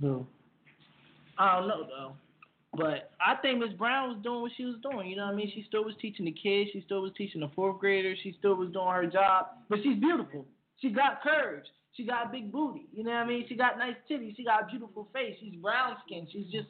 [0.00, 0.26] No.
[1.38, 2.12] I don't know though.
[2.72, 5.08] But I think Miss Brown was doing what she was doing.
[5.08, 5.50] You know what I mean?
[5.54, 6.70] She still was teaching the kids.
[6.72, 8.18] She still was teaching the fourth graders.
[8.22, 9.46] She still was doing her job.
[9.68, 10.46] But she's beautiful.
[10.80, 11.68] She got curves.
[11.94, 12.86] She got a big booty.
[12.92, 13.46] You know what I mean?
[13.48, 14.36] She got nice titties.
[14.36, 15.36] She got a beautiful face.
[15.40, 16.28] She's brown skinned.
[16.30, 16.68] She's just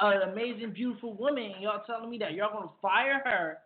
[0.00, 1.52] an amazing, beautiful woman.
[1.54, 3.58] And y'all telling me that y'all gonna fire her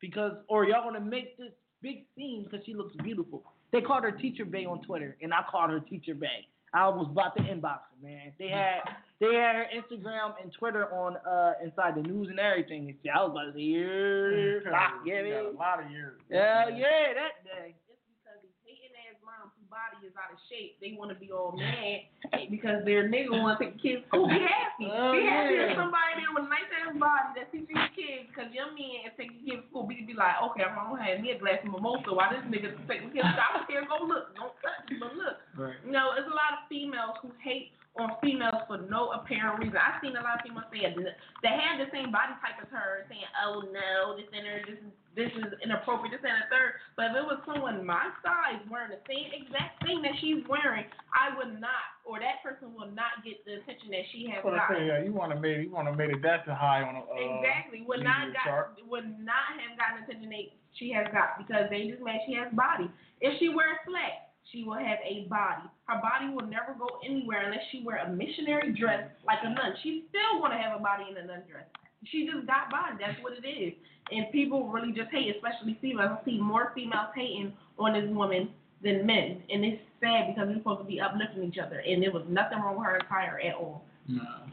[0.00, 3.44] because, or y'all gonna make this big scene because she looks beautiful.
[3.72, 6.44] They called her Teacher Bae on Twitter, and I called her Teacher Bae.
[6.74, 8.32] I almost bought the inbox her, man.
[8.38, 8.58] They mm.
[8.58, 8.82] had
[9.20, 12.92] they had her Instagram and Twitter on uh inside the news and everything.
[13.06, 15.54] I was about to say, yeah, fuck, yeah, She got man.
[15.54, 16.18] a lot of years.
[16.28, 16.78] yeah, mm.
[16.78, 17.78] yeah, that day.
[17.86, 21.18] It's because these hating ass moms whose body is out of shape, they want to
[21.18, 22.06] be all mad
[22.54, 24.30] because their nigga want to take kids to school.
[24.30, 24.86] Be happy.
[24.86, 25.74] Oh, be happy yeah.
[25.74, 29.14] somebody there with a nice ass body that's teaching your kids because your man is
[29.18, 29.90] taking kids to school.
[29.90, 32.70] Be, be like, okay, I'm gonna have me a glass of mimosa while this nigga
[32.86, 33.66] taking kids to school.
[33.66, 33.82] Care.
[33.90, 34.30] Go look.
[34.38, 35.36] Don't touch me, but look.
[35.58, 35.76] Right.
[35.82, 39.78] You know, there's a lot of females who hate on females for no apparent reason.
[39.78, 43.06] I've seen a lot of females say that have the same body type as her,
[43.06, 46.74] saying, "Oh no, this and this is this is inappropriate, this and the third.
[46.98, 50.90] But if it was someone my size wearing the same exact thing that she's wearing,
[51.14, 54.58] I would not, or that person will not get the attention that she has Well,
[54.58, 54.74] got.
[54.74, 57.02] say, yeah, you want to make you want to make it that high on a
[57.06, 57.86] uh, Exactly.
[57.86, 58.74] Would not chart.
[58.74, 62.34] got would not have gotten attention that she has got because they just mad she
[62.34, 62.90] has body.
[63.22, 65.68] If she wears flat, she will have a body.
[65.86, 69.74] Her body will never go anywhere unless she wear a missionary dress like a nun.
[69.82, 71.64] She still want to have a body in a nun dress.
[72.12, 72.96] She just got body.
[73.00, 73.72] That's what it is.
[74.10, 76.18] And people really just hate, especially females.
[76.20, 78.50] I see more females hating on this woman
[78.82, 82.12] than men, and it's sad because we're supposed to be uplifting each other, and there
[82.12, 83.82] was nothing wrong with her attire at all.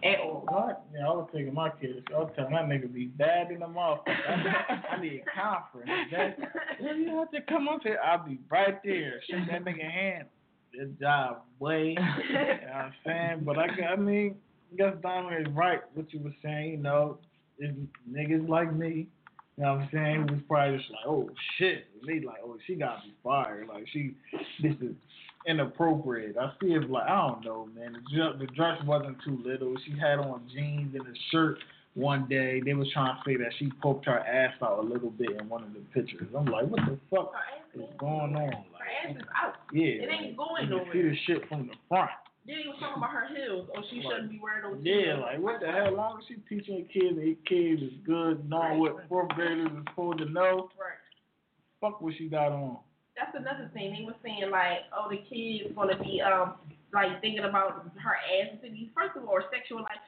[0.04, 0.46] At all.
[0.48, 0.86] What?
[0.94, 2.00] Yeah, I was taking my kids.
[2.16, 4.06] I was telling that nigga be bad in the motherfucker.
[4.08, 5.90] I, I need a conference.
[6.12, 6.38] That,
[6.80, 9.22] if you have to come up here, I'll be right there.
[9.30, 10.26] Shake that nigga hand.
[10.74, 11.90] Good job, boy.
[11.90, 13.42] you know what I'm saying?
[13.46, 14.36] But I, got- I mean,
[14.72, 15.82] I guess Diamond is right.
[15.96, 17.18] What you were saying, you know,
[17.60, 17.78] it's
[18.10, 19.08] niggas like me.
[19.58, 20.28] You know what I'm saying?
[20.28, 21.88] Was probably just like, oh shit.
[22.08, 23.68] They like, oh, she gotta be fired.
[23.68, 24.16] Like she,
[24.64, 24.96] this is
[25.48, 26.38] inappropriate.
[26.38, 27.94] I see it like I don't know, man.
[27.94, 29.76] The, ju- the dress wasn't too little.
[29.86, 31.58] She had on jeans and a shirt.
[31.94, 35.10] One day they was trying to say that she poked her ass out a little
[35.10, 36.28] bit in one of the pictures.
[36.38, 37.34] I'm like, what the fuck
[37.76, 38.52] is going on?
[38.52, 39.56] Her Like, ass is out.
[39.74, 42.10] yeah, It ain't going you can see the shit from the front.
[42.48, 43.68] Then he was talking about her heels.
[43.78, 45.20] Oh, she shouldn't be wearing those Yeah, heels.
[45.22, 45.94] like what the hell?
[45.94, 50.20] Long as she teaching kids, and kids is good, knowing what fourth graders is supposed
[50.20, 50.70] to know.
[50.80, 50.96] Right.
[51.82, 52.78] Fuck what she got on.
[53.22, 53.94] That's another thing.
[53.94, 56.56] They were saying like, oh, the kid's gonna be um
[56.92, 58.90] like thinking about her ass and titties.
[58.98, 60.02] First of all, or sexualize.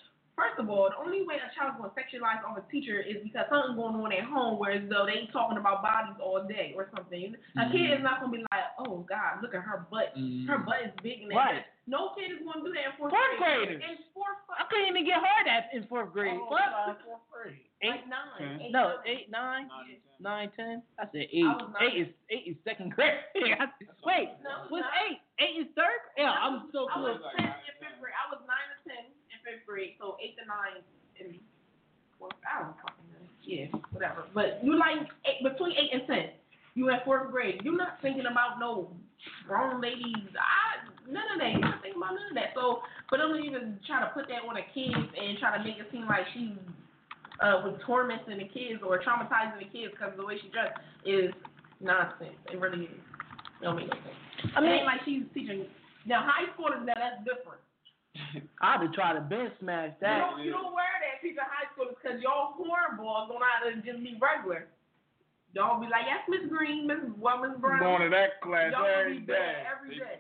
[0.43, 3.47] First of all, the only way a child's gonna sexualize on a teacher is because
[3.47, 6.91] something's going on at home, whereas though they ain't talking about bodies all day or
[6.91, 7.31] something.
[7.55, 7.95] A kid mm-hmm.
[7.95, 10.11] is not gonna be like, oh God, look at her butt.
[10.19, 10.51] Mm-hmm.
[10.51, 11.63] Her butt is big and that.
[11.63, 11.63] Right.
[11.87, 13.79] No kid is gonna do that in fourth, Fourth grade.
[13.79, 13.83] graders.
[13.87, 16.35] In fourth I couldn't even get hard at in fourth grade.
[16.35, 16.99] Oh, what?
[17.07, 17.63] Fourth grade.
[17.83, 18.59] Like nine.
[18.63, 19.07] Eight, No, nine.
[19.07, 20.23] eight, nine, Nine and ten.
[20.23, 20.75] nine, ten.
[20.99, 21.43] I said eight.
[21.43, 21.83] I nine.
[21.83, 23.19] Eight is eight is second grade.
[24.07, 24.99] Wait, No, what's nine.
[25.07, 25.19] eight?
[25.43, 25.99] Eight is third?
[26.15, 28.15] Yeah, I'm so I was ten in fifth grade.
[28.15, 30.81] I was nine to ten in fifth grade, so eight to nine
[31.19, 31.39] in
[32.17, 32.33] fourth.
[32.47, 33.27] I don't fucking know.
[33.43, 34.25] Yeah, whatever.
[34.33, 36.25] But you like eight, between eight and ten.
[36.75, 37.61] You in fourth grade.
[37.63, 38.89] You're not thinking about no
[39.47, 40.25] grown ladies.
[40.39, 41.51] I none of that.
[41.51, 42.55] You're not thinking about none of that.
[42.55, 45.63] So for them to even try to put that on a kid and try to
[45.63, 46.57] make it seem like she's
[47.41, 50.79] uh, was tormenting the kids or traumatizing the kids because of the way she dressed
[51.05, 51.29] is
[51.81, 52.37] nonsense.
[52.51, 53.03] It really is.
[53.61, 54.55] It don't make no sense.
[54.55, 55.65] I It mean, ain't like she's teaching.
[56.05, 57.61] Now, high schoolers, now that's different.
[58.61, 60.19] I'd have tried to bench smash You that.
[60.19, 63.75] don't, you don't wear that teaching high school because y'all hornballs don't know how to
[63.81, 64.67] just be regular.
[65.53, 67.79] Y'all be like, yes, Miss Green, Miss well, Miss Brown.
[67.79, 69.33] Going to that class y'all every be day.
[69.33, 70.19] bad every day.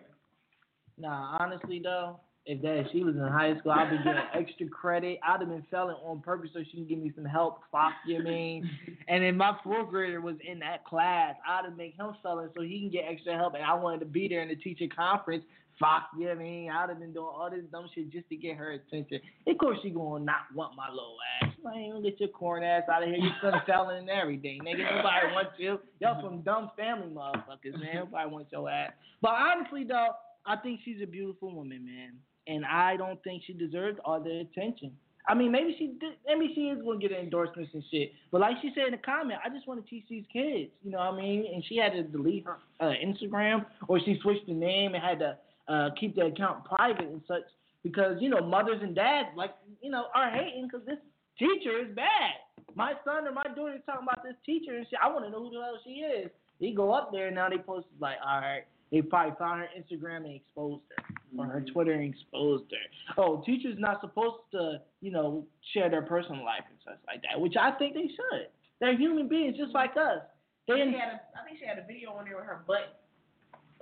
[0.97, 4.67] Nah, honestly though, if that if she was in high school, I'd be getting extra
[4.67, 5.19] credit.
[5.23, 7.61] I'd have been failing on purpose so she can give me some help.
[7.71, 8.69] Fuck you mean?
[9.09, 11.35] And then my fourth grader was in that class.
[11.45, 13.53] I'd have make him failing so he can get extra help.
[13.53, 15.43] And I wanted to be there in the teacher conference
[15.79, 16.69] fuck, you know what I mean?
[16.69, 19.19] I'd have been doing all this dumb shit just to get her attention.
[19.47, 21.49] Of course, she gonna not want my little ass.
[21.63, 23.17] Man, get your corn ass out of here.
[23.17, 24.79] You son selling and everything, nigga.
[24.79, 25.79] Nobody wants you.
[25.99, 27.95] Y'all some dumb family motherfuckers, man.
[27.95, 28.91] Nobody wants your ass.
[29.21, 30.09] But honestly, though,
[30.45, 32.13] I think she's a beautiful woman, man,
[32.47, 34.91] and I don't think she deserves all the attention.
[35.27, 38.11] I mean, maybe she did, maybe she is gonna get endorsements and shit.
[38.31, 40.69] But like she said in the comment, I just want to teach these kids.
[40.83, 41.45] You know what I mean?
[41.53, 45.19] And she had to delete her uh, Instagram, or she switched the name and had
[45.19, 45.37] to
[45.67, 47.43] uh, keep the account private and such
[47.83, 49.51] because you know mothers and dads like
[49.81, 50.97] you know are hating because this
[51.37, 52.39] teacher is bad.
[52.75, 54.99] My son or my daughter is talking about this teacher and shit.
[55.01, 56.29] I want to know who the hell she is.
[56.59, 58.63] They go up there and now they post like, all right.
[58.91, 61.03] They probably found her Instagram and exposed her,
[61.35, 63.17] or her Twitter and exposed her.
[63.17, 67.41] Oh, teachers not supposed to, you know, share their personal life and such like that,
[67.41, 68.49] which I think they should.
[68.79, 70.21] They're human beings just like us.
[70.67, 73.02] They She had a, I think she had a video on there with her butt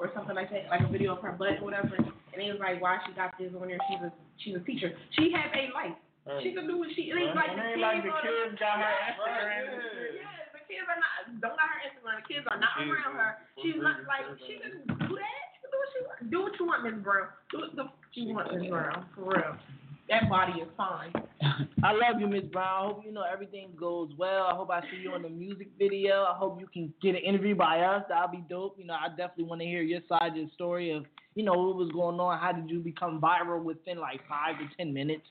[0.02, 1.93] or something like that, like a video of her butt or whatever.
[1.93, 3.78] And it was like, why she got this on there?
[3.86, 4.10] She's a
[4.41, 4.89] she's a teacher.
[5.14, 5.93] She has a life.
[6.41, 7.14] She can do what she.
[7.14, 7.86] It ain't like And the ain't kids.
[7.86, 10.18] like the kids got her Yeah, Instagram right.
[10.18, 12.18] Yeah, the kids are not don't got her Instagram.
[12.22, 13.32] The kids are not Kids around her.
[13.62, 14.74] She's not like she can
[15.06, 15.41] do that.
[15.54, 16.18] She can do what she want.
[16.34, 17.30] Do what you want, Miss Brown.
[17.54, 19.06] Do what the f- you want, Miss Brown.
[19.14, 19.54] For real.
[20.12, 21.14] That body is fine.
[21.84, 22.84] I love you, Miss Brown.
[22.84, 24.45] I hope you know everything goes well.
[24.51, 26.24] I hope I see you on the music video.
[26.24, 28.03] I hope you can get an interview by us.
[28.09, 28.76] That'll be dope.
[28.78, 31.05] You know, I definitely want to hear your side of the story of,
[31.36, 32.38] you know, what was going on.
[32.39, 35.24] How did you become viral within like five to ten minutes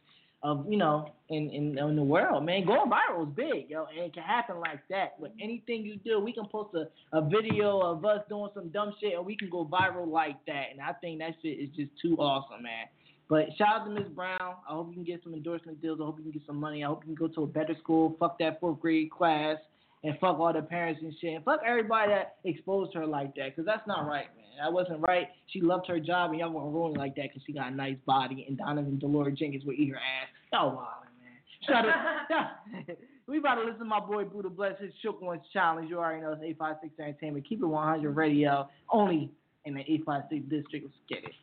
[0.43, 2.65] of, you know, in in, in the world, man.
[2.65, 5.21] Going viral is big, yo, and it can happen like that.
[5.21, 8.95] With anything you do, we can post a, a video of us doing some dumb
[8.99, 10.69] shit and we can go viral like that.
[10.73, 12.87] And I think that shit is just too awesome, man.
[13.31, 14.39] But shout out to Miss Brown.
[14.41, 16.01] I hope you can get some endorsement deals.
[16.03, 16.83] I hope you can get some money.
[16.83, 18.17] I hope you can go to a better school.
[18.19, 19.57] Fuck that fourth grade class.
[20.03, 21.35] And fuck all the parents and shit.
[21.35, 23.55] And fuck everybody that exposed her like that.
[23.55, 24.47] Because that's not right, man.
[24.61, 25.29] That wasn't right.
[25.47, 27.71] She loved her job, and y'all want to ruin it like that because she got
[27.71, 28.47] a nice body.
[28.49, 30.29] And Donovan Dolores Jenkins will eat her ass.
[30.53, 31.39] Y'all wildin', man.
[31.69, 32.97] Shout out.
[33.29, 35.89] we about to listen to my boy Buddha Bless his Shook Ones challenge.
[35.89, 37.49] You already know it's 856 Entertainment.
[37.49, 38.69] Keep it 100 radio.
[38.91, 39.31] Only
[39.67, 40.87] in the 856 district.
[40.87, 41.35] Let's get it.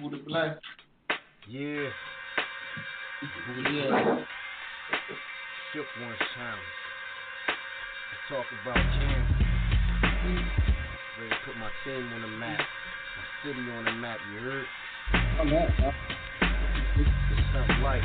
[0.00, 0.56] Buddha bless.
[1.48, 1.88] Yeah.
[3.72, 4.24] Yeah.
[5.72, 6.62] Shook One's challenge.
[7.48, 9.46] I talk about Kansas.
[11.18, 12.60] Ready to put my team on the map.
[12.60, 14.66] My city on the map, you heard?
[16.96, 18.02] It's something like.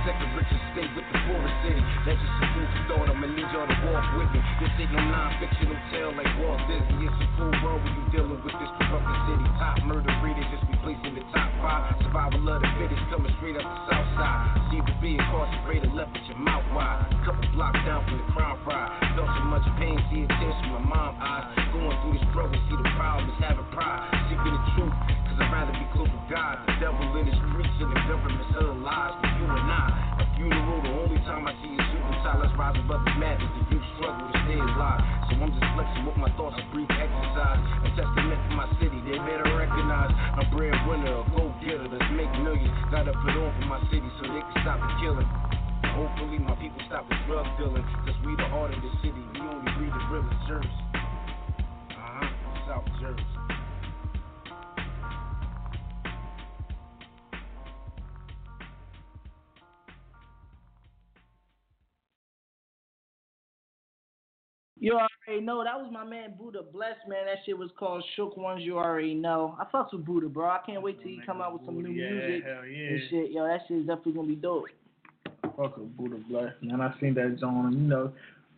[0.00, 1.82] Second richest state with the poorest city.
[2.08, 3.12] Just some food for thought.
[3.12, 4.40] I'ma need y'all to walk with me.
[4.56, 7.04] This ain't no non-fictional tale like Walt Disney.
[7.04, 9.44] It's a full world when you dealing with this corrupted city.
[9.60, 12.00] Top murder readers just replacing the top five.
[12.00, 14.40] Survival of the fittest coming straight up the south side.
[14.72, 17.04] See the be incarcerated left with your mouth wide.
[17.28, 18.88] Couple blocks down from the crime fry.
[19.12, 21.44] Felt so much pain, see it tears from my mom eyes.
[21.76, 24.00] Going through the struggle, see the problem is having pride.
[24.32, 24.96] Seeking the truth,
[25.28, 26.64] cause I'd rather be close to God.
[26.64, 27.49] The devil in the
[32.76, 33.50] above the madness.
[33.70, 35.02] Youth struggle to stay alive.
[35.30, 37.60] So I'm just flexing with my thoughts, a brief exercise.
[37.86, 40.12] A testament for my city, they better recognize.
[40.38, 42.74] A breadwinner, a go getter, let's make millions.
[42.90, 45.28] Gotta put on for my city so they can stop the killing.
[45.96, 47.86] Hopefully my people stop the drug dealing.
[48.06, 50.68] Cause we the heart of the city, we only breathe the river Jersey.
[51.96, 52.28] Uh-huh,
[52.68, 53.24] South Jersey.
[64.80, 67.26] You already know that was my man Buddha Bless, man.
[67.26, 68.62] That shit was called Shook Ones.
[68.64, 69.54] You already know.
[69.60, 70.46] I fucks with Buddha, bro.
[70.46, 72.88] I can't wait till he come out with some new Yeah, music hell yeah.
[72.88, 73.30] and shit.
[73.30, 74.64] Yo, that shit is definitely gonna be dope.
[75.42, 76.54] Fuck with Buddha bless.
[76.62, 77.72] Man, I seen that John.
[77.74, 78.12] You know,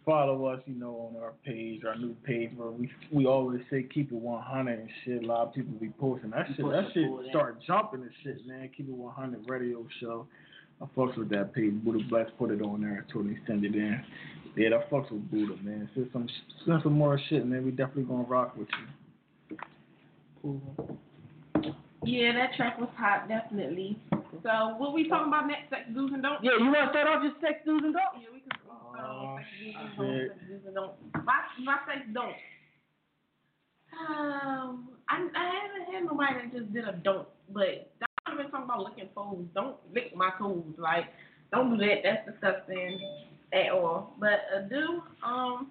[0.04, 0.60] follow us.
[0.66, 4.14] You know, on our page, our new page, where we we always say keep it
[4.14, 5.24] 100 and shit.
[5.24, 6.64] A lot of people be posting that shit.
[6.64, 8.70] That shit start jumping and shit, man.
[8.76, 10.28] Keep it 100 radio show.
[10.80, 11.72] I fucks with that page.
[11.84, 13.04] Buddha bless put it on there.
[13.08, 14.00] I told him to send it in.
[14.56, 15.88] Yeah, that fucks with Buddha, man.
[15.94, 16.28] Send some
[16.66, 17.64] send some more shit, man.
[17.64, 18.68] We definitely gonna rock with
[20.42, 20.60] you.
[22.04, 23.98] Yeah, that track was hot, definitely.
[24.42, 25.70] So what we talking about next?
[25.70, 26.42] Sex, do's and don'ts.
[26.42, 28.20] Yeah, you wanna start off your sex do's and don'ts?
[28.20, 29.96] Yeah, we can start off sex, do's and shit.
[29.96, 30.28] don'ts.
[30.28, 30.98] Sex, do's and don'ts.
[31.24, 32.36] My my sex don't.
[33.96, 37.88] Um, I I haven't had nobody that just did a don't, but
[38.26, 39.46] I've been talking about licking toes.
[39.54, 40.76] Don't lick my toes.
[40.76, 41.06] Like,
[41.52, 42.02] don't do that.
[42.04, 43.00] That's disgusting
[43.52, 44.14] at all.
[44.18, 45.70] But a do, um,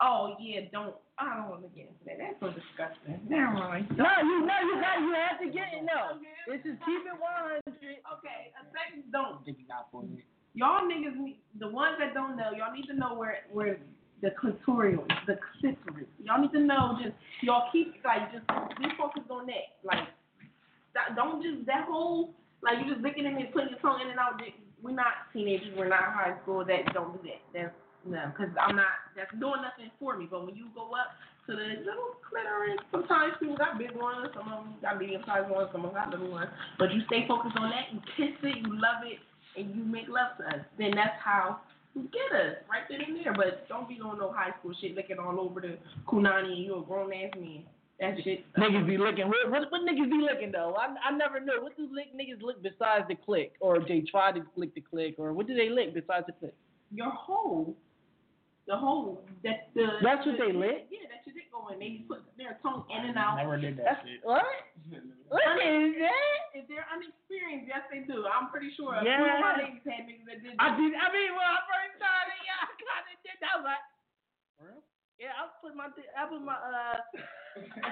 [0.00, 0.94] oh yeah, don't.
[1.20, 2.16] I don't want to get into that.
[2.16, 3.20] That's so disgusting.
[3.28, 3.92] Never mind.
[3.92, 5.84] No, you no, you got you have to get it.
[5.84, 6.16] No,
[6.48, 7.60] this is keep it 100.
[7.68, 9.44] Okay, a second don't.
[9.44, 10.24] think you got for me.
[10.54, 12.56] Y'all niggas need the ones that don't know.
[12.56, 13.76] Y'all need to know where where
[14.22, 16.96] the clitoral, the clitoris, y'all need to know.
[16.96, 18.48] Just y'all keep like just
[18.80, 19.76] be focused on that.
[19.84, 20.08] Like
[20.94, 22.32] that, don't just that whole
[22.62, 24.40] like you just licking in and putting your tongue in and out.
[24.82, 25.72] We're not teenagers.
[25.76, 26.64] We're not high school.
[26.64, 27.42] That don't do that.
[27.52, 27.74] That's
[28.04, 28.96] no, because I'm not.
[29.16, 30.26] That's doing nothing for me.
[30.30, 31.12] But when you go up
[31.46, 34.32] to the little clitoris, sometimes people got big ones.
[34.32, 35.68] Some of them got medium sized ones.
[35.72, 36.48] Some of them got little ones.
[36.78, 37.92] But you stay focused on that.
[37.92, 38.64] You kiss it.
[38.64, 39.20] You love it,
[39.60, 40.64] and you make love to us.
[40.78, 41.60] Then that's how
[41.94, 43.36] you get us right then and there.
[43.36, 45.76] But don't be doing no high school shit, licking all over the
[46.08, 47.64] kunani, and you a grown ass man.
[48.00, 48.44] That shit.
[48.56, 49.28] Niggas be licking.
[49.28, 50.74] What, what, what niggas be licking though?
[50.74, 51.60] I, I never knew.
[51.60, 55.14] What do lick, niggas lick besides the click, or they try to lick the click,
[55.18, 56.54] or what do they lick besides the click?
[56.90, 57.76] Your whole,
[58.66, 60.00] the whole that the.
[60.02, 60.88] That's what the- they lick?
[60.88, 61.76] Yeah, that your dick going.
[61.78, 63.36] They put their tongue in and out.
[63.36, 64.24] Never did that That's shit.
[64.24, 64.42] what?
[65.30, 66.58] What is that?
[66.58, 68.26] If they're unexperienced, yes they do.
[68.26, 68.98] I'm pretty sure.
[68.98, 69.22] Yeah.
[69.22, 70.58] few of my ladies had niggas that did.
[70.58, 70.90] I did.
[70.98, 73.36] I mean, when I first started, yeah, I kind of did.
[73.38, 73.46] that.
[73.46, 73.84] I was like,
[75.20, 77.04] yeah, I put my, dick- I put my, uh,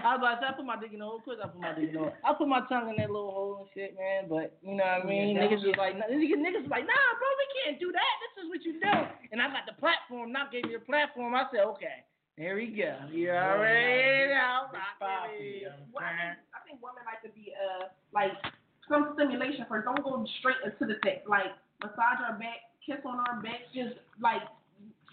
[0.01, 1.21] I was about to say, I put my dick in the hole.
[1.21, 2.17] Of course, I put my dick in the hole.
[2.25, 4.33] I put my tongue in that little hole and shit, man.
[4.33, 5.37] But you know what I mean?
[5.37, 8.13] Yeah, niggas was like, niggas, niggas was like, nah, bro, we can't do that.
[8.25, 8.95] This is what you do.
[9.29, 10.33] And I got the platform.
[10.33, 11.37] Not gave me a platform.
[11.37, 12.07] I said, okay,
[12.39, 12.97] there we go.
[13.13, 14.73] You already know.
[14.73, 15.73] I get it.
[15.93, 18.33] Well, I, think, I think women like to be uh like
[18.89, 19.85] some stimulation first.
[19.85, 21.27] Don't go straight into the sex.
[21.27, 21.51] Like
[21.83, 24.47] massage our back, kiss on our back, just like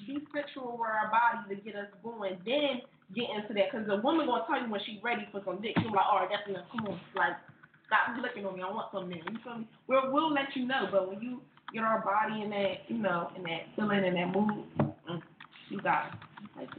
[0.05, 2.37] be sexual with our body to get us going.
[2.45, 5.61] Then get into that because the woman gonna tell you when she's ready for some
[5.61, 5.73] dick.
[5.81, 6.65] She'll be like, all right, that's enough.
[6.71, 7.37] Come on, like
[7.85, 8.63] stop looking on me.
[8.63, 9.21] I want some now.
[9.21, 9.67] You feel me?
[9.87, 10.89] We'll we'll let you know.
[10.89, 11.41] But when you
[11.73, 15.21] get our body in that, you know, in that feeling, in that mood, mm,
[15.69, 16.13] you got it.
[16.57, 16.69] Like.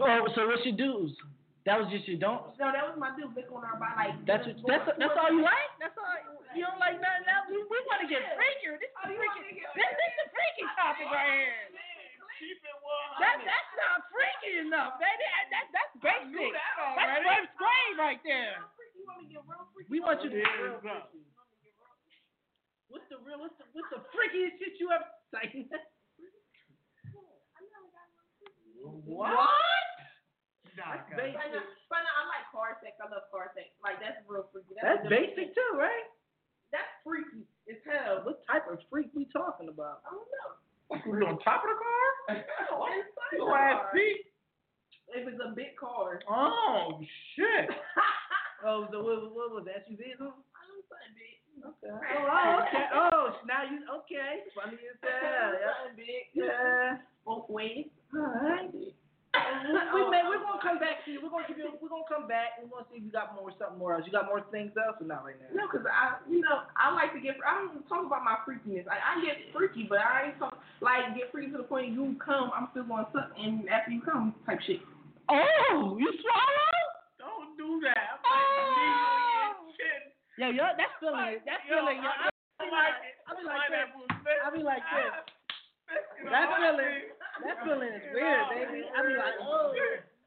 [0.00, 1.12] Oh, so what's your dues?
[1.68, 2.56] That was just your don't.
[2.56, 4.16] So that was my dude, lick on our body.
[4.16, 5.70] Like That's what, that's that's all you like.
[5.76, 6.08] That's all
[6.56, 7.52] you don't like nothing else.
[7.52, 8.80] We, we want to get freakier.
[8.80, 9.60] This is freaky.
[9.60, 11.79] This, this is a freaky topic right here.
[13.20, 14.96] That that's not freaky enough.
[14.96, 16.52] That that, that that's basic.
[16.96, 18.64] That's first grade right there.
[19.88, 21.20] We want you to get real freaky.
[22.88, 23.38] What's the real?
[23.38, 25.68] What's the what's the freakiest shit you ever seen?
[28.80, 29.36] What?
[30.72, 31.36] That's basic.
[31.36, 31.60] But, no,
[31.92, 32.96] but no, I like car sex.
[32.96, 33.68] I love car sex.
[33.84, 34.72] Like that's real freaky.
[34.80, 35.52] That's a basic thing.
[35.52, 36.08] too, right?
[36.72, 38.24] That's freaky as hell.
[38.24, 40.00] What type of freak we talking about?
[40.08, 40.50] I don't know.
[41.04, 41.99] We on top of the car?
[42.36, 43.90] Inside the Class car.
[43.94, 43.98] B?
[45.14, 46.20] If it's a big car.
[46.30, 47.00] Oh
[47.36, 47.70] shit.
[48.60, 49.88] Oh, so what, what was that?
[49.88, 50.44] SUV or something?
[50.84, 51.40] Something big.
[51.64, 51.96] Okay.
[52.12, 52.84] Oh, oh, okay.
[52.92, 54.44] Oh, now you okay?
[54.54, 55.52] Funny as hell.
[55.56, 55.96] Yeah.
[55.96, 56.28] Big.
[56.34, 56.98] Yeah.
[57.24, 57.86] Both ways.
[58.14, 58.68] All right.
[59.50, 60.64] We, we oh, may, oh, we're gonna oh.
[60.64, 61.18] come back to you.
[61.22, 61.74] We're gonna give you.
[61.78, 62.58] We're gonna come back.
[62.58, 64.06] We're gonna see if you got more something more else.
[64.06, 65.50] You got more things else or not right now?
[65.52, 67.38] No, because I, you know, I like to get.
[67.42, 68.86] I don't talk about my freakiness.
[68.86, 72.16] I, I get freaky, but I ain't talk like get freaky to the point you
[72.22, 72.50] come.
[72.54, 74.80] I'm still going to suck, and after you come, type shit.
[75.28, 76.78] Oh, you swallow?
[77.20, 78.18] Don't do that.
[78.24, 79.20] I'm Oh.
[80.40, 81.36] Yeah, yo, that's feeling.
[81.44, 82.00] That's Yo, feeling.
[82.00, 82.96] Yo, I- I, I like.
[83.28, 83.76] I be like this.
[83.76, 84.40] Pineapple fish.
[84.40, 86.00] I be like ah, this.
[86.16, 86.64] You know That what?
[86.64, 87.12] feeling.
[87.44, 88.82] That feeling is weird, baby.
[88.90, 89.72] I be like, oh.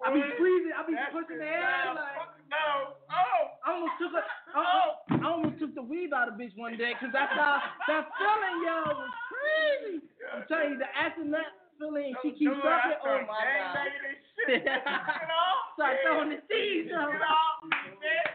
[0.03, 0.73] I be squeezing.
[0.75, 2.17] I be That's pushing the air Nah, like.
[2.19, 2.65] fuck No.
[3.07, 3.41] Oh.
[3.63, 6.75] I almost took a, I, I- I almost took the weave out of bitch one
[6.75, 10.03] day because I thought that feeling, yo, was crazy.
[10.35, 11.47] I'm telling you, the acid nut
[11.79, 13.07] feeling, she keeps Dude, I sucking.
[13.07, 13.73] Oh my gang god.
[13.79, 14.63] banging and shit.
[15.23, 15.51] You know?
[15.79, 16.91] Start throwing the seeds.
[16.91, 17.07] You up.
[17.15, 17.71] know?
[18.03, 18.27] Man.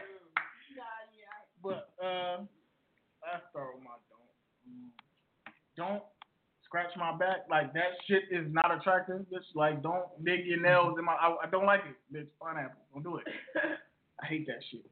[1.61, 2.37] But uh,
[3.21, 4.31] that's throw my don't.
[5.77, 6.03] Don't
[6.69, 7.49] scratch my back.
[7.49, 9.25] Like that shit is not attractive.
[9.33, 11.13] Bitch, like don't dig your nails in my.
[11.13, 12.15] I, I don't like it.
[12.15, 12.81] Bitch, pineapple.
[12.93, 13.25] Don't do it.
[14.23, 14.85] I hate that shit.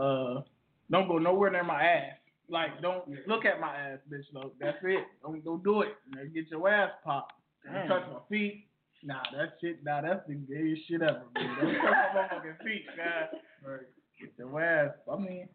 [0.00, 0.42] Uh,
[0.90, 2.16] don't go nowhere near my ass.
[2.48, 4.24] Like don't look at my ass, bitch.
[4.32, 5.04] Look, that's it.
[5.22, 5.88] Don't don't do it.
[6.32, 7.32] Get your ass popped.
[7.64, 8.66] Don't touch my feet.
[9.02, 9.84] Nah, that shit.
[9.84, 11.22] Nah, that's the gayest shit ever.
[11.34, 11.56] Man.
[11.60, 13.80] Don't touch my motherfucking feet, man.
[14.20, 14.92] Get your ass.
[15.10, 15.48] I mean.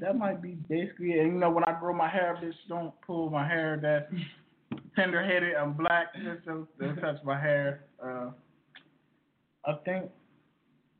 [0.00, 1.20] That might be basically it.
[1.24, 4.08] And you know, when I grow my hair, bitch, don't pull my hair that
[4.94, 6.14] tender headed I'm black.
[6.14, 7.84] Just don't, don't touch my hair.
[8.02, 8.30] Uh,
[9.64, 10.10] I think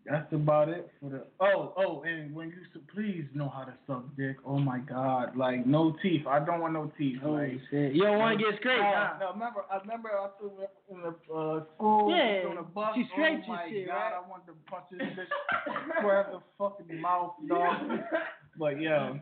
[0.05, 1.25] that's about it for the.
[1.41, 2.57] Oh, oh, and when you
[2.95, 4.37] please know how to suck dick.
[4.45, 6.27] Oh my God, like no teeth.
[6.27, 7.19] I don't want no teeth.
[7.23, 7.93] Holy like, shit.
[7.95, 9.19] You don't want to get scraped, Oh, huh?
[9.21, 10.53] No, remember, I remember I threw
[10.91, 12.95] in the uh, school Yeah, on the bus.
[12.95, 14.12] she scraped oh my shit, God, right?
[14.14, 17.77] I wanted to punch this bitch square the fucking mouth, dog.
[18.59, 19.14] But yeah,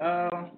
[0.00, 0.50] um,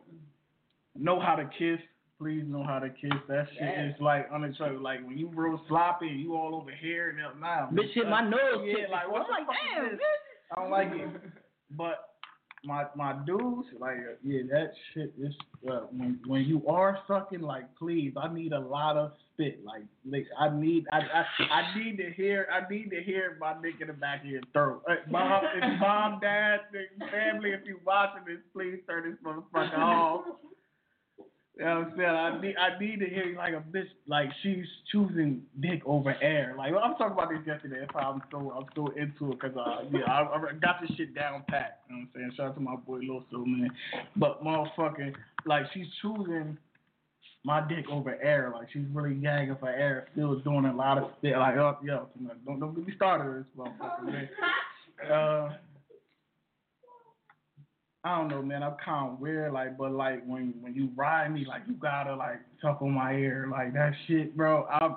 [0.96, 1.78] know how to kiss.
[2.18, 3.12] Please know how to kiss.
[3.28, 4.80] That shit is like unattractive.
[4.80, 7.38] Like when you real sloppy, and you all over here and that.
[7.40, 10.56] Nah, Bitch hit my nose Yeah, like what I'm like, the fuck is damn, bitch.
[10.56, 11.30] I don't like it.
[11.76, 12.08] But
[12.64, 15.32] my my dudes, like uh, yeah, that shit is
[15.70, 19.82] uh, when when you are sucking, like please, I need a lot of spit, like,
[20.10, 23.74] like I need I, I I need to hear I need to hear my dick
[23.80, 24.82] in the back of your throat.
[24.88, 26.60] Uh, mom, if mom, dad,
[27.10, 30.24] family, if you watching this, please turn this motherfucker off.
[31.56, 32.08] You know what I'm saying?
[32.08, 36.54] I need I need to hear like a bitch like she's choosing dick over air.
[36.56, 37.80] Like I'm talking about this yesterday.
[37.80, 40.96] That's why I'm so I'm so into it because uh yeah I, I got this
[40.96, 41.80] shit down pat.
[41.88, 42.32] You know what I'm saying?
[42.36, 43.70] Shout out to my boy Lil So man.
[44.14, 45.14] But motherfucking
[45.46, 46.56] like she's choosing
[47.48, 48.52] my dick over air.
[48.54, 50.06] Like she's really gagging for air.
[50.12, 51.32] Still doing a lot of shit.
[51.36, 52.08] Like oh yo
[52.44, 54.28] don't don't get me started with this motherfucker man.
[55.10, 55.56] Uh,
[58.04, 58.62] I don't know, man.
[58.62, 62.14] I'm kind of weird, like, but like when when you ride me, like you gotta
[62.14, 64.66] like tuck on my ear, like that shit, bro.
[64.66, 64.96] I'm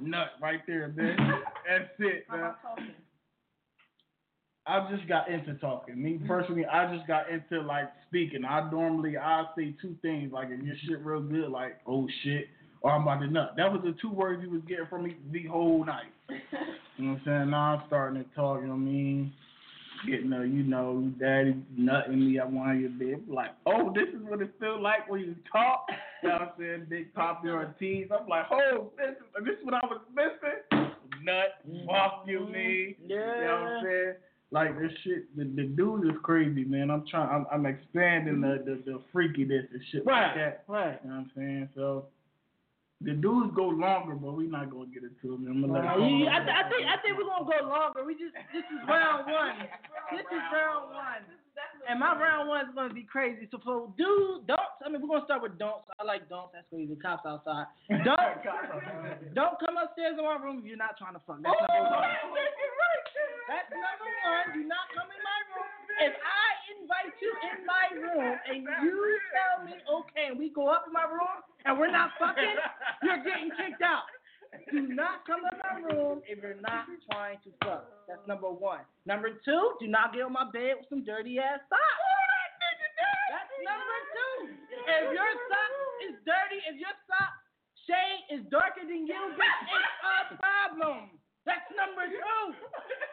[0.00, 1.16] nut right there, man.
[1.68, 2.54] That's it, man.
[4.66, 6.00] I just got into talking.
[6.00, 6.26] Me mm-hmm.
[6.26, 8.44] personally, I just got into like speaking.
[8.44, 12.46] I normally I say two things, like if your shit real good, like oh shit,
[12.82, 13.54] or I'm about to nut.
[13.56, 16.12] That was the two words you was getting from me the whole night.
[16.96, 17.50] You know what I'm saying?
[17.50, 18.60] Now I'm starting to talk.
[18.60, 19.32] You know what I mean?
[20.06, 23.22] getting a, you know, daddy nutting me one of your bed.
[23.28, 25.86] Like, oh, this is what it feels like when you talk.
[26.22, 26.86] You know what I'm saying?
[26.88, 28.08] Big Poppy Ortiz.
[28.10, 30.92] I'm like, oh, this is, this is what I was missing.
[31.22, 32.52] Nut, fuck you, mm-hmm.
[32.52, 32.96] me.
[33.06, 33.16] Yeah.
[33.16, 34.14] You know what I'm saying?
[34.52, 36.90] Like this shit, the, the dude is crazy, man.
[36.90, 40.64] I'm trying, I'm, I'm expanding the, the the freakiness and shit Right, like that.
[40.66, 40.98] right.
[41.04, 41.68] You know what I'm saying?
[41.76, 42.06] So
[43.00, 45.46] the dudes go longer, but we not gonna get into them.
[45.46, 46.30] I'm gonna let Uh, it you- go.
[46.34, 48.02] I, I think I think we're gonna go longer.
[48.04, 49.54] We just this is round one.
[50.10, 51.22] This is round one.
[51.88, 53.48] And my round one is gonna be crazy.
[53.50, 54.46] So for don't
[54.84, 55.88] I mean we're gonna start with don'ts.
[55.98, 56.52] I like don'ts.
[56.52, 56.96] That's crazy.
[56.96, 57.66] Cops outside.
[58.04, 58.40] Don't
[59.34, 61.42] don't come upstairs in my room if you're not trying to fuck.
[61.42, 62.08] That's number one.
[63.48, 64.46] That's number one.
[64.54, 65.68] Do not come in my room.
[66.00, 68.96] If I invite you in my room and you
[69.34, 72.56] tell me okay, and we go up in my room and we're not fucking,
[73.04, 74.08] you're getting kicked out.
[74.70, 77.86] Do not come in my room if you're not trying to fuck.
[78.08, 78.82] That's number one.
[79.06, 82.02] Number two, do not get on my bed with some dirty ass socks.
[83.30, 84.34] That's number two.
[84.90, 85.72] If your sock
[86.10, 87.32] is dirty, if your sock
[87.86, 91.14] shade is darker than you, bitch, it's a problem.
[91.46, 92.42] That's number two.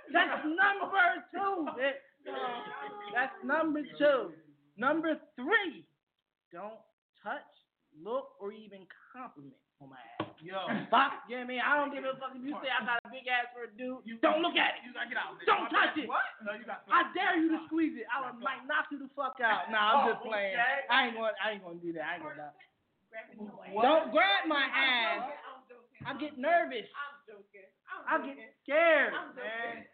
[0.10, 2.02] That's number two, bitch.
[3.14, 4.34] That's number two.
[4.78, 5.86] Number three,
[6.52, 6.82] don't
[7.22, 7.46] touch,
[7.94, 10.17] look, or even compliment on my ass.
[10.38, 10.62] Yo.
[10.94, 11.62] Fuck, you know what I mean?
[11.66, 13.72] I don't give a fuck if you say I got a big ass for a
[13.74, 14.06] dude.
[14.06, 14.86] You, don't look at it.
[14.86, 15.34] You gotta get out.
[15.50, 16.06] Don't touch it.
[16.06, 16.24] What?
[16.46, 16.86] No, you got.
[16.94, 18.06] I dare you to squeeze it.
[18.14, 19.74] I would, might knock you the fuck out.
[19.74, 20.54] Nah, I'm just Oh, playing.
[20.54, 20.86] okay.
[20.94, 22.06] I ain't gonna, I ain't gonna do that.
[22.06, 22.54] I ain't gonna.
[23.82, 25.26] Don't grab my ass.
[26.06, 26.86] I'm get nervous.
[26.94, 27.66] I'm joking.
[28.06, 29.86] I'm get scared, man.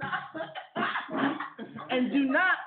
[1.88, 2.58] And do not,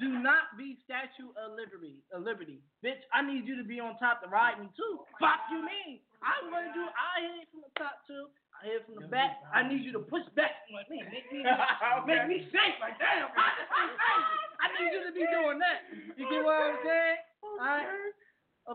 [0.00, 3.04] do not be Statue of Liberty, of Liberty, bitch.
[3.12, 5.04] I need you to be on top to ride me too.
[5.20, 6.00] Fuck you mean?
[6.24, 6.84] I'm gonna do.
[6.88, 8.32] I hit from the top too.
[8.56, 9.40] I hit from the back.
[9.52, 11.44] I need you to push back like me, make me,
[12.08, 13.32] make me shake like damn.
[13.32, 14.36] I just feel crazy.
[14.60, 15.78] I need you to be doing that.
[16.16, 17.20] You get what I'm saying?
[17.44, 17.88] All right.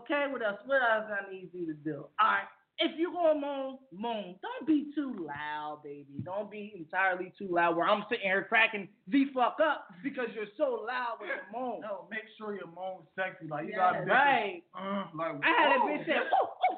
[0.02, 0.22] Okay.
[0.30, 0.62] What else?
[0.66, 2.06] What else I need you to do?
[2.18, 2.50] All right.
[2.78, 4.36] If you gonna moan, moan.
[4.44, 6.20] Don't be too loud, baby.
[6.24, 10.52] Don't be entirely too loud where I'm sitting here cracking the fuck up because you're
[10.58, 11.80] so loud with your moan.
[11.80, 13.48] No, make sure your moan's sexy.
[13.48, 14.60] Like you Yeah, got right.
[14.76, 16.76] Uh, like I had a bitch say, oh, oh.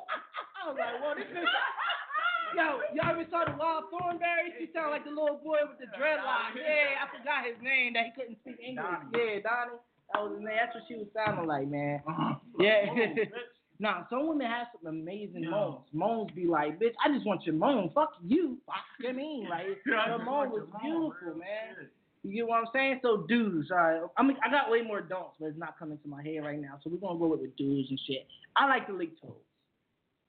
[0.62, 1.50] I was like, well, this bitch.
[2.56, 4.54] Yo, y'all ever saw the Wild Thornberry?
[4.58, 6.56] She sounded like the little boy with the dreadlocks.
[6.56, 8.86] Yeah, I forgot his name that he couldn't speak English.
[8.86, 9.12] Donnie.
[9.12, 9.82] Yeah, Donnie.
[10.14, 10.56] That was his name.
[10.56, 12.00] That's what she was sounding like, man.
[12.08, 12.38] Uh-huh.
[12.56, 12.86] Yeah.
[12.88, 13.28] Whoa,
[13.80, 15.50] Nah, some women have some amazing Yo.
[15.50, 15.84] moans.
[15.92, 17.90] Moans be like, bitch, I just want your moan.
[17.94, 18.58] Fuck you.
[18.66, 19.48] Fuck you know what I mean?
[19.48, 21.76] Like, Yeah, your moan was your beautiful, real man.
[21.78, 21.90] shit.
[22.24, 22.98] You get what I'm saying?
[23.02, 24.00] So dudes, all right.
[24.16, 26.60] I mean, I got way more don'ts, but it's not coming to my head right
[26.60, 26.80] now.
[26.82, 28.26] So we're gonna go with the dudes and shit.
[28.56, 29.38] I like to lick toes.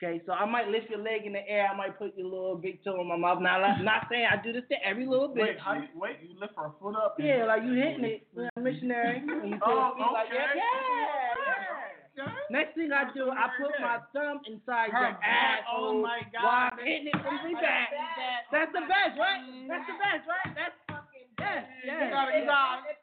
[0.01, 1.67] Okay, so I might lift your leg in the air.
[1.67, 3.41] I might put your little big toe in my mouth.
[3.41, 5.59] Now, I'm not saying I do this to every little Wait, bitch.
[5.59, 7.17] how wait, you lift her foot up?
[7.19, 8.23] Yeah, like you hitting it,
[8.55, 9.19] missionary.
[9.27, 10.37] You Oh, feet like okay.
[10.39, 11.08] yeah, yeah,
[12.49, 15.63] Next thing I do, I put my thumb inside Her your ass.
[15.69, 16.43] oh my God.
[16.43, 17.89] While I'm hitting it from the back.
[18.51, 19.41] That's the best, right?
[19.45, 19.67] Mm-hmm.
[19.69, 20.49] That's the best, right?
[20.57, 21.87] That's fucking yes, mm-hmm.
[21.87, 22.01] yes.
[22.03, 22.97] You gotta, you gotta.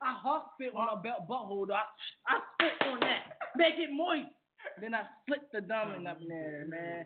[0.00, 1.68] I hawk spit on my belt butthole.
[1.68, 1.76] though.
[1.76, 1.84] I,
[2.28, 4.32] I spit on that, make it moist.
[4.80, 7.04] Then I split the up in there, man.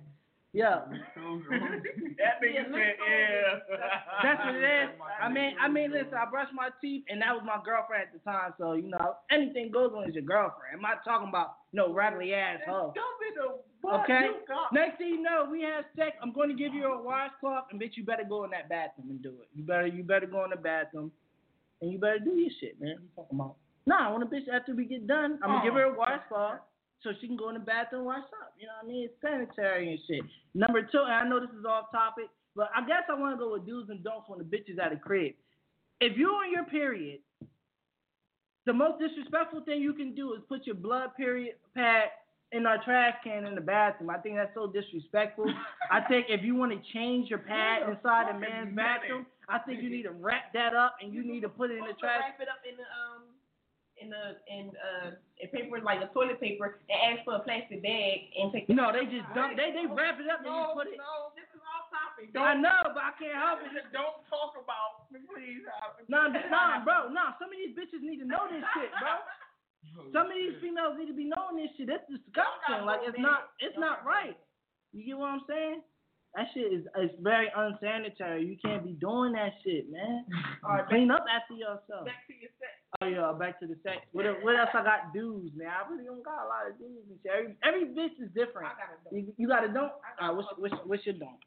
[0.54, 0.86] Yeah.
[0.88, 3.58] that nigga said, yeah.
[4.22, 4.88] That's what it is.
[5.20, 6.14] I mean, I mean, listen.
[6.14, 8.54] I brushed my teeth, and that was my girlfriend at the time.
[8.56, 10.76] So you know, anything goes on is your girlfriend.
[10.76, 12.94] I'm not talking about no raggedy ass hoe.
[12.94, 14.30] Don't be the fuck Okay.
[14.72, 16.16] Next thing you know, we have sex.
[16.22, 19.10] I'm going to give you a washcloth, and bitch, you better go in that bathroom
[19.10, 19.48] and do it.
[19.56, 21.10] You better, you better go in the bathroom
[21.82, 22.96] and you better do your shit, man.
[23.02, 23.56] You talking about?
[23.86, 26.60] Nah, when a bitch after we get done, I'm gonna give her a washcloth
[27.02, 28.54] so she can go in the bathroom and wash up.
[28.58, 29.04] You know what I mean?
[29.04, 30.24] It's sanitary and shit.
[30.54, 32.26] Number two, and I know this is off topic,
[32.56, 34.78] but I guess I want to go with do's and don'ts when the bitch is
[34.78, 35.34] at a crib.
[36.00, 37.20] If you're on your period,
[38.66, 42.08] the most disrespectful thing you can do is put your blood period pad
[42.52, 44.10] in our trash can in the bathroom.
[44.10, 45.46] I think that's so disrespectful.
[45.90, 49.82] I think if you want to change your pad inside a man's bathroom, I think
[49.82, 52.22] you need to wrap that up and you need to put it in the trash.
[52.22, 53.23] Wrap it up in the um
[54.04, 57.80] in the in uh in paper like a toilet paper and ask for a plastic
[57.80, 58.68] bag and take.
[58.68, 59.56] No, they just dump.
[59.56, 61.00] They they wrap it up and No, you put it.
[61.00, 62.28] no, this is off topic.
[62.36, 63.72] I know, but I can't help it.
[63.72, 65.64] Just don't talk about, please.
[66.12, 67.32] Nah, nah, bro, nah.
[67.40, 69.24] Some of these bitches need to know this shit, bro.
[70.12, 71.88] Some of these females need to be knowing this shit.
[71.88, 72.84] That's disgusting.
[72.84, 74.36] Like it's not, it's not right.
[74.92, 75.80] You get what I'm saying?
[76.34, 78.44] That shit is is very unsanitary.
[78.44, 80.26] You can't be doing that shit, man.
[80.64, 82.06] All right, Clean up after yourself.
[82.06, 82.74] Back to your sex.
[83.02, 84.02] Oh yeah, back to the sex.
[84.10, 85.14] What, what else I got?
[85.14, 85.70] Dudes, man.
[85.70, 87.30] I really don't got a lot of dudes and shit.
[87.30, 88.70] Every, every bitch is different.
[88.70, 89.14] I gotta don't.
[89.14, 89.94] You, you got to don't.
[89.94, 91.38] All right, what's, what's, what's your don't?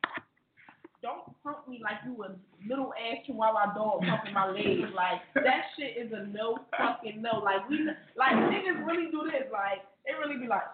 [1.04, 2.34] Don't hump me like you a
[2.68, 4.92] little ass chihuahua dog humping my legs.
[4.96, 7.40] Like that shit is a no fucking no.
[7.44, 7.86] Like we
[8.16, 9.46] like niggas really do this.
[9.52, 10.66] Like they really be like,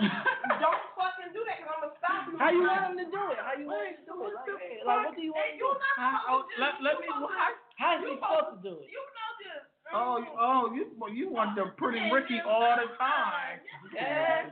[0.00, 2.36] don't fucking do that because I'm gonna stop you.
[2.36, 3.38] How you want them to do it?
[3.40, 4.84] How you want them to do it?
[4.84, 5.80] Like, like what do you want Hey, to you do?
[5.80, 8.50] not How- supposed to let- let you me- supposed how- to- How is he supposed
[8.52, 8.88] to do it?
[8.92, 9.66] You know just.
[9.94, 10.82] Oh, you- oh, you
[11.14, 13.60] you want the pretty Ricky all the time.
[13.94, 14.50] Yeah.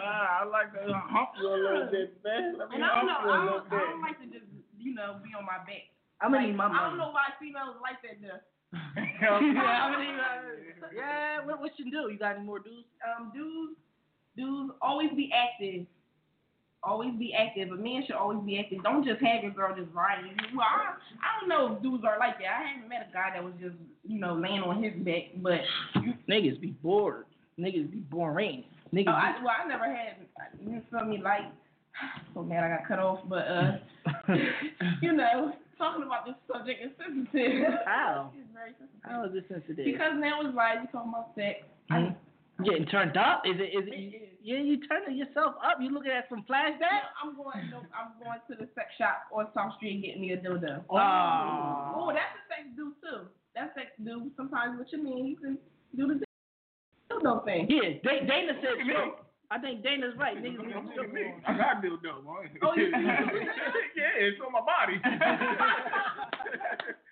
[0.00, 2.56] Ah, I like to hump you a little bit, man.
[2.58, 3.20] Let me And I don't know.
[3.22, 3.72] you a I little don't.
[3.72, 4.46] I don't like to just
[4.78, 5.90] you know be on my back.
[6.20, 8.16] I'm gonna Like, need my I don't know why females like that.
[8.22, 8.40] Though.
[9.20, 12.08] yeah, I'm gonna need my Yeah, what, what you do?
[12.10, 12.88] You got any more dudes?
[13.04, 13.76] um, dudes,
[14.36, 15.86] dudes always be active.
[16.82, 17.72] Always be active.
[17.72, 18.82] A man should always be active.
[18.82, 20.36] Don't just have your girl just riding you.
[20.56, 22.46] Well, I, I don't know if dudes are like that.
[22.46, 23.74] I haven't met a guy that was just,
[24.04, 25.34] you know, laying on his back.
[25.36, 25.60] But
[26.28, 27.24] Niggas be bored.
[27.58, 28.64] Niggas be boring.
[28.94, 29.08] Niggas.
[29.08, 30.16] oh, I, well, I never had.
[30.60, 31.20] You feel me?
[31.22, 31.42] Like,
[32.34, 33.20] so mad I got cut off.
[33.28, 33.72] But uh,
[35.02, 37.72] you know, talking about this subject is sensitive.
[37.84, 38.32] How?
[38.38, 39.00] It's very sensitive.
[39.02, 39.84] How is this sensitive?
[39.84, 41.66] Because now it's like you talking about sex.
[42.64, 43.42] Getting turned up?
[43.44, 43.68] Is it?
[43.76, 43.92] Is it?
[43.92, 45.76] It yeah, you turning yourself up.
[45.80, 47.10] You looking at some flashbacks?
[47.22, 47.68] I'm going.
[47.70, 50.82] No, I'm going to the sex shop on South Street and getting me a dildo.
[50.88, 50.96] Oh.
[52.00, 53.28] Oh, that's a sex do too.
[53.54, 54.30] That's sex do.
[54.36, 55.58] Sometimes what you mean, you can
[55.96, 56.24] do the
[57.12, 57.66] dildo thing.
[57.68, 59.16] Yeah, Da- Dana said so.
[59.50, 60.36] I think Dana's right.
[60.42, 61.34] Niggas need to Look strip me.
[61.46, 62.48] I got dildo, boy.
[62.62, 64.98] Oh, you- yeah, it's on my body.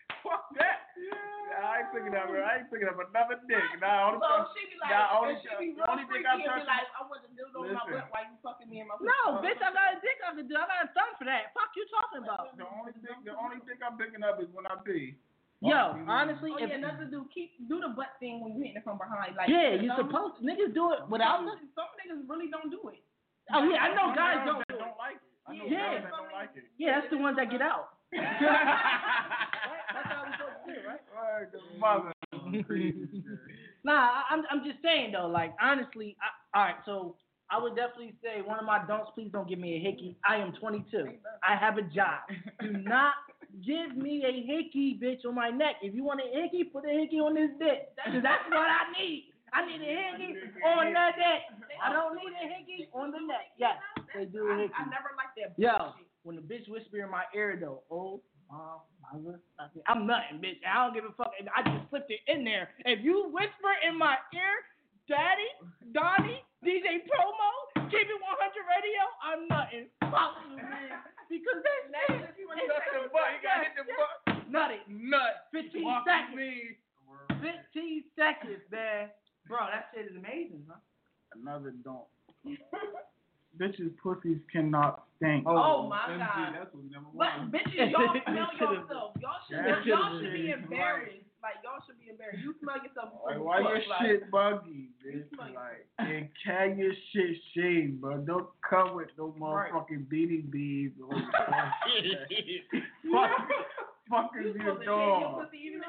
[1.93, 2.29] Fuck that.
[2.31, 2.33] Nah, I ain't picking up.
[2.33, 3.65] I ain't picking up another dick.
[3.81, 6.35] Nah, only So she be like, Nah, only, she be real only freaky dick I
[6.41, 8.89] and be like, I want the dildo in my butt while you fucking me in
[8.89, 10.55] my No, bitch, I got a dick I can do.
[10.57, 11.53] I got a thumb for that.
[11.53, 12.55] Fuck you talking about?
[12.57, 15.19] The only dick, the only dick I'm picking up is when I pee.
[15.65, 17.25] Yo, honestly, Oh if, yeah, nothing to do.
[17.33, 19.33] Keep do the butt thing when you hitting it from behind.
[19.33, 20.45] Like yeah, you some- supposed to.
[20.45, 21.57] Niggas do it without Some, the.
[21.73, 23.01] some niggas really don't do it.
[23.49, 24.81] Oh yeah, I know Some guys don't do it.
[24.85, 25.33] don't like it.
[25.49, 26.01] I know Yeah.
[26.01, 26.65] girls that don't like it.
[26.77, 27.97] Yeah, that's the ones that get out.
[28.13, 30.11] That's
[33.85, 37.17] Nah, I- I'm I'm just saying though, like honestly, I, all right, so
[37.51, 39.11] I would definitely say one of my don'ts.
[39.15, 40.17] Please don't give me a hickey.
[40.27, 41.09] I am 22.
[41.47, 42.25] I have a job.
[42.61, 43.13] Do not
[43.65, 45.77] give me a hickey, bitch, on my neck.
[45.83, 47.93] If you want a hickey, put a hickey on this dick.
[48.05, 49.29] Cause that's what I need.
[49.53, 49.87] I need a
[50.17, 50.35] hickey
[50.65, 51.43] on the neck.
[51.85, 53.53] I don't need a hickey on the neck.
[53.59, 53.77] Yes,
[54.17, 54.75] they do a I, hickey.
[54.81, 55.53] I never like that.
[55.61, 55.93] Yo,
[56.25, 58.81] when the bitch whisper in my ear though, oh my mother,
[59.87, 60.61] I'm nothing, bitch.
[60.67, 61.33] I don't give a fuck.
[61.37, 62.71] I just slipped it in there.
[62.85, 64.65] If you whisper in my ear,
[65.09, 65.51] Daddy,
[65.93, 67.51] Donnie, DJ Promo,
[67.93, 69.87] Keep It 100 Radio, I'm nothing.
[70.09, 71.01] Fuck you, man.
[71.25, 71.89] Because that's
[72.21, 73.41] That's if you want to Touch the butt.
[73.41, 74.45] Gotta hit the butt.
[74.47, 74.79] Nutty.
[74.87, 75.49] Nut.
[75.57, 76.37] 15 Walk seconds.
[76.37, 76.77] me.
[77.41, 79.09] 15 seconds, man.
[79.49, 80.79] Bro, that shit is amazing, huh?
[81.33, 82.05] Another don't.
[83.59, 85.45] Bitches' pussies cannot stink.
[85.47, 86.55] Oh, oh, my MG, God.
[86.59, 89.13] That's what number But bitches, y'all smell yourself.
[89.21, 91.23] Y'all should, y'all should've should be embarrassed.
[91.45, 92.41] Like y'all should be embarrassed.
[92.43, 93.11] You smell yourself.
[93.27, 95.29] Like, why your like, shit buggy, bitch?
[95.35, 98.19] smell Like, and carry your shit shaved, bro.
[98.25, 99.71] Don't cover it no Right.
[99.71, 100.99] motherfucking beady beads.
[101.01, 101.13] or
[103.13, 103.31] Fuck,
[104.11, 105.45] fuck You is supposed to shave your your dog?
[105.45, 105.81] pussy you're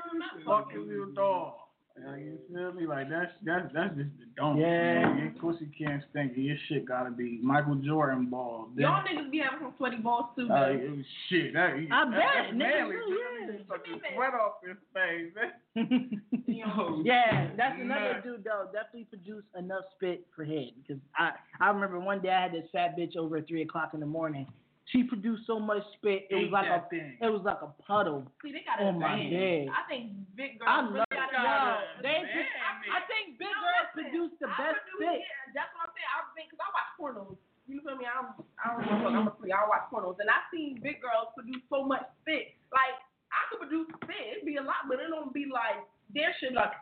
[0.46, 0.82] Fuck fucking.
[0.82, 1.54] is your dog?
[1.98, 2.86] Like, you feel me?
[2.86, 4.60] Like that's that's that's just the dump.
[4.60, 5.00] Yeah.
[5.08, 5.18] Man.
[5.18, 6.34] Your pussy can't stink.
[6.36, 8.70] and Your shit gotta be Michael Jordan balls.
[8.76, 10.44] Then- Y'all niggas be having some sweaty balls too.
[10.52, 11.54] Uh, was shit.
[11.54, 12.96] That, I that, bet, That's niggas manly.
[12.98, 13.46] do, You yeah.
[13.52, 16.22] need to suck the sweat off this thing, man.
[16.48, 18.24] yeah, that's another Nut.
[18.24, 18.66] dude though.
[18.74, 21.32] Definitely produce enough spit for head because I
[21.62, 24.06] I remember one day I had this fat bitch over at three o'clock in the
[24.06, 24.48] morning
[24.94, 26.30] She produced so much spit.
[26.30, 27.18] It was like a thing.
[27.18, 28.22] it was like a puddle.
[28.46, 29.34] See, they got on oh my advanced.
[29.34, 29.66] bed.
[29.74, 30.04] I think
[30.38, 31.42] big girls I really love got it.
[31.42, 35.20] Yo, they Man, I, I think big No, girls produce the I best produce- spit.
[35.26, 36.12] Yeah, that's what I'm saying.
[36.14, 37.34] I think because I watch pornos.
[37.66, 38.06] You feel me?
[38.06, 39.10] I'm I don't know.
[39.10, 39.58] I'm a freak.
[39.58, 42.54] I watch pornos, and I seen big girls produce so much spit.
[42.70, 42.94] Like
[43.34, 44.38] I could produce spit.
[44.38, 45.82] It'd be a lot, but it don't be like
[46.14, 46.78] their shit like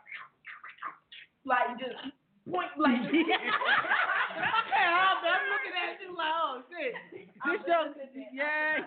[1.48, 1.96] like just
[2.50, 3.00] point like.
[3.04, 6.94] Okay, I'm, I'm looking at you like, oh shit.
[7.12, 7.92] This show,
[8.32, 8.84] yeah.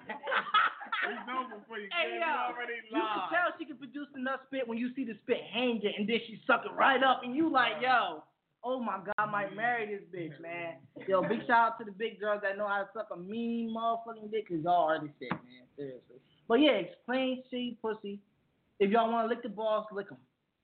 [1.08, 1.88] It's over for you.
[1.94, 5.06] Hey Hey, yo, already you can tell she can produce enough spit when you see
[5.06, 8.24] the spit hanging and then she suck it right up and you like, yo,
[8.64, 9.58] oh my god, I might mm-hmm.
[9.58, 10.82] marry this bitch, man.
[11.08, 13.74] Yo, big shout out to the big girls that know how to suck a mean
[13.76, 15.40] motherfucking dick because y'all are the man.
[15.78, 16.18] Seriously.
[16.48, 18.20] But yeah, explain shit, pussy.
[18.80, 20.18] If y'all want to lick the balls, lick them.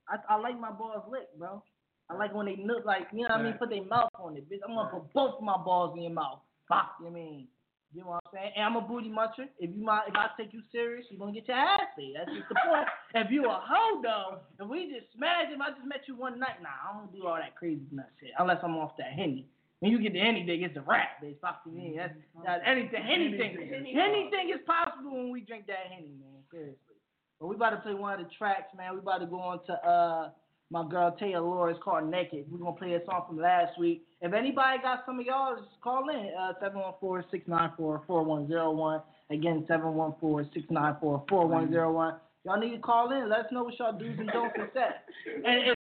[0.08, 1.64] I, I like my balls licked, bro.
[2.10, 4.36] I like when they look like, you know what I mean, put their mouth on
[4.38, 4.60] it, bitch.
[4.68, 6.40] I'm gonna put both of my balls in your mouth.
[6.68, 7.48] Fuck, you mean?
[7.94, 8.52] You know what I'm saying?
[8.58, 9.46] And I'm a booty muncher.
[9.60, 12.16] If you my, if I take you serious, you're gonna get your ass beat.
[12.18, 12.90] That's just the point.
[13.16, 16.40] if you a hoe though, if we just smash him, I just met you one
[16.40, 16.58] night.
[16.62, 19.48] Nah, I don't do all that crazy nut shit unless I'm off that henny.
[19.80, 21.38] When you get the henny dick, it's a wrap, bitch.
[21.42, 21.98] Fuck you mean?
[21.98, 26.42] That's, that's anything, anything, anything is possible when we drink that henny, man.
[26.50, 26.98] Seriously.
[27.40, 28.94] But we about to play one of the tracks, man.
[28.94, 30.30] We about to go on to uh
[30.74, 31.72] my girl Taylor Laura.
[31.72, 32.46] It's called Naked.
[32.52, 34.08] We're gonna play a song from last week.
[34.22, 36.32] If anybody got some of y'all, just call in.
[36.38, 36.54] Uh,
[37.00, 39.04] 714-694-4101.
[39.30, 42.20] Again, 714-694-4101.
[42.46, 43.30] Y'all need to call in.
[43.30, 45.04] Let us know what y'all do's and don'ts and set.
[45.46, 45.76] And if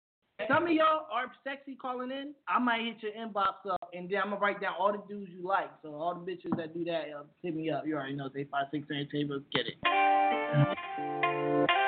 [0.50, 4.18] some of y'all are sexy calling in, I might hit your inbox up and then
[4.18, 5.72] I'm gonna write down all the dudes you like.
[5.82, 7.88] So all the bitches that do that, uh, hit me up.
[7.88, 9.40] You already know they five six eight table.
[9.54, 9.76] Get it.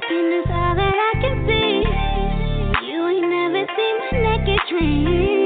[0.00, 1.82] happiness, all that I can see.
[2.86, 5.37] You ain't never seen my naked dreams.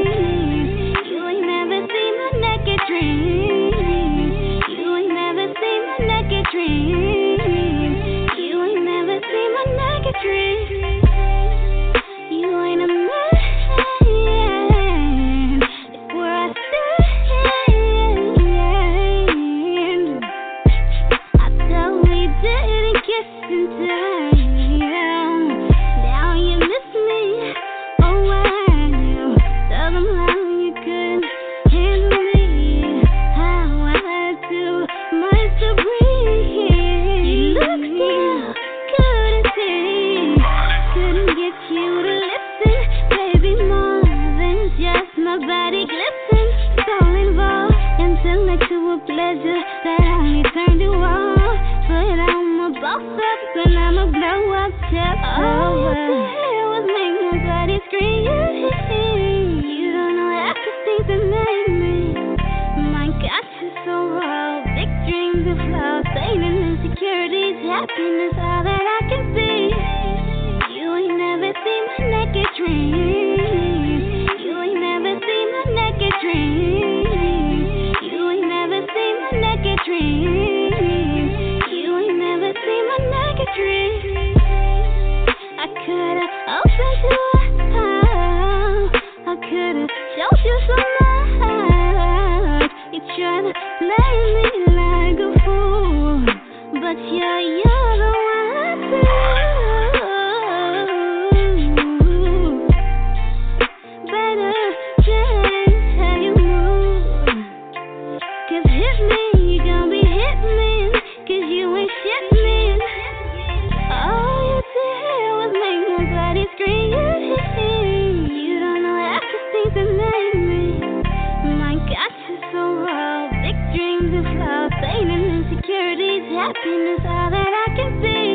[126.43, 128.32] Happiness all that I can see.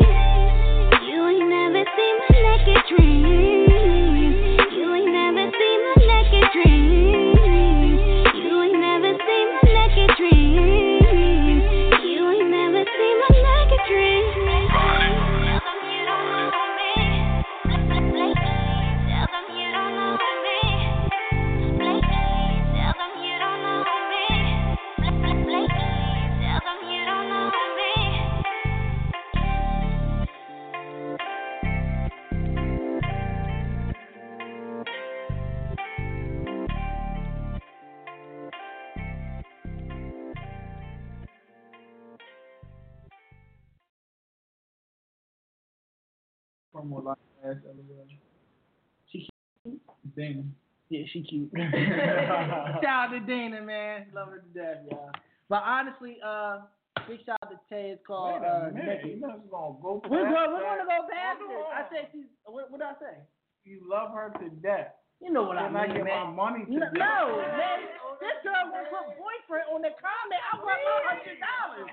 [51.14, 51.50] She cute.
[51.56, 54.08] shout out to Dana, man.
[54.14, 55.12] Love her to death, y'all.
[55.50, 56.68] But honestly, uh,
[57.08, 57.96] big shout out to Tay.
[57.96, 59.10] It's called Wait a uh, minute, Naked.
[59.16, 60.84] you know it's gonna go We're past going, we're that.
[60.84, 61.68] gonna go past it.
[61.72, 62.28] I said she's.
[62.44, 63.16] What, what did I say?
[63.64, 64.96] You love her to death.
[65.20, 66.30] You know what Can I I mean, get man.
[66.38, 67.80] my money no, no, man.
[68.22, 70.42] This girl gonna put boyfriend on the comment.
[70.46, 71.90] I want my hundred dollars.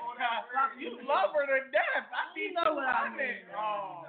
[0.77, 2.05] You love her to death.
[2.13, 3.49] I You know to what I mean.
[3.57, 4.05] Oh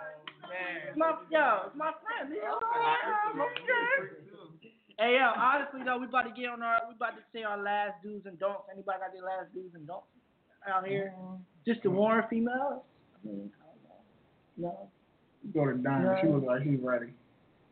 [0.51, 0.91] man.
[0.91, 2.28] It's my yo, it's my friend.
[2.28, 3.39] It alone.
[4.98, 7.62] Hey yo, honestly though, we about to get on our, we about to say our
[7.62, 8.64] last do's and don'ts.
[8.72, 10.08] Anybody got their last do's and don'ts
[10.68, 11.14] out here?
[11.68, 12.82] Just to warn females.
[13.14, 13.84] I mean, I don't
[14.58, 14.72] know.
[14.72, 14.89] No.
[15.43, 16.18] You go to Diamond.
[16.22, 16.36] She No.
[16.36, 17.12] look like she's ready.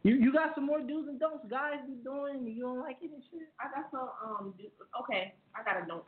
[0.04, 2.98] You you got some more do's and don'ts guys be doing and you don't like
[3.02, 3.48] it and shit?
[3.60, 4.68] I got some um do-
[5.02, 6.04] okay, I got a don't.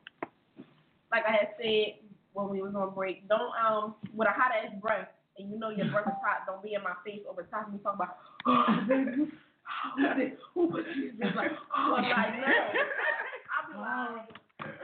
[1.11, 2.03] Like I had said
[2.34, 5.07] when we was on break, don't um with a hot ass breath
[5.39, 7.74] and you know your breath is hot, don't be in my face over top of
[7.74, 9.32] me talking about oh baby,
[9.66, 10.39] how is it?
[10.53, 11.11] Who was this?
[11.20, 12.53] It's like, oh like no.
[13.51, 14.30] I'll be like,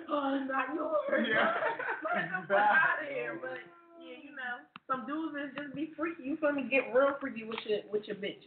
[0.10, 1.28] oh not yours.
[1.30, 1.54] Yeah.
[2.16, 3.40] Let them fuck out of here.
[3.42, 3.58] But
[4.02, 6.68] yeah, you know, some dudes is just be freaky, you feel me?
[6.70, 8.42] Get real freaky with your with your bitch.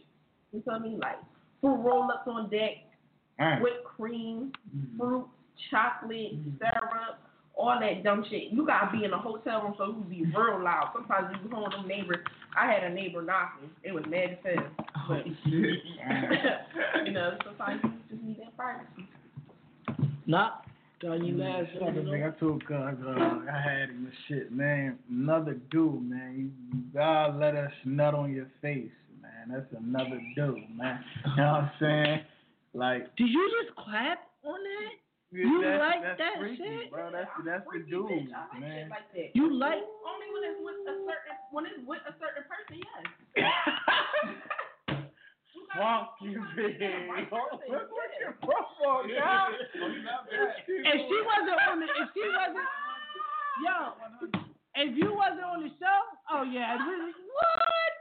[0.53, 0.97] You feel me?
[1.01, 1.17] Like
[1.61, 2.83] fruit roll ups on deck,
[3.39, 3.61] Mm.
[3.61, 4.53] whipped cream,
[4.97, 5.27] fruit,
[5.69, 7.19] chocolate, syrup,
[7.57, 8.43] all that dumb shit.
[8.53, 10.91] You gotta be in a hotel room so you be real loud.
[10.93, 12.23] Sometimes you be home with them neighbors.
[12.57, 13.69] I had a neighbor knocking.
[13.83, 14.84] It was mad as hell.
[15.07, 19.07] But you know, sometimes you just need that privacy.
[20.25, 20.51] Nah.
[21.01, 22.33] Got any last Fuck do's it, and man.
[22.35, 24.97] I told cuz uh, I had him and shit, man.
[25.09, 26.35] Another dude, man.
[26.37, 28.89] You, you let us nut on your face,
[29.21, 29.51] man.
[29.51, 31.03] That's another dude, man.
[31.25, 32.19] You know what I'm saying?
[32.73, 34.91] Like, Did you just clap on that?
[35.31, 36.91] yeah, You that's, like that's that freaky, shit?
[36.91, 37.11] bro.
[37.11, 38.31] That's that's the dude, bitch.
[38.33, 38.71] I like man.
[38.79, 39.29] shit like that.
[39.35, 42.79] You like Only when it's with a certain when it's with a certain person,
[43.35, 43.45] yes.
[45.75, 46.79] Fuck you, big.
[46.79, 49.51] Look what your profile got.
[50.67, 52.67] if she wasn't on the if she wasn't
[53.63, 53.95] yo
[54.75, 55.99] if you wasn't on the show,
[56.35, 56.75] oh yeah,
[57.39, 57.93] what?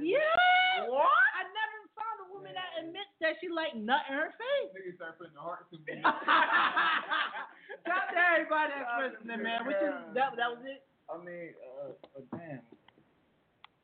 [0.00, 0.88] Yeah.
[0.88, 1.04] What?
[1.36, 4.72] I never found a woman that admits that she like nut in her face.
[4.72, 6.00] Niggas start putting the hearts in me.
[6.00, 6.16] Shout
[7.92, 9.68] out to everybody that's listening, man.
[9.68, 10.80] What you, that that was it.
[11.12, 12.64] I mean, uh, uh damn.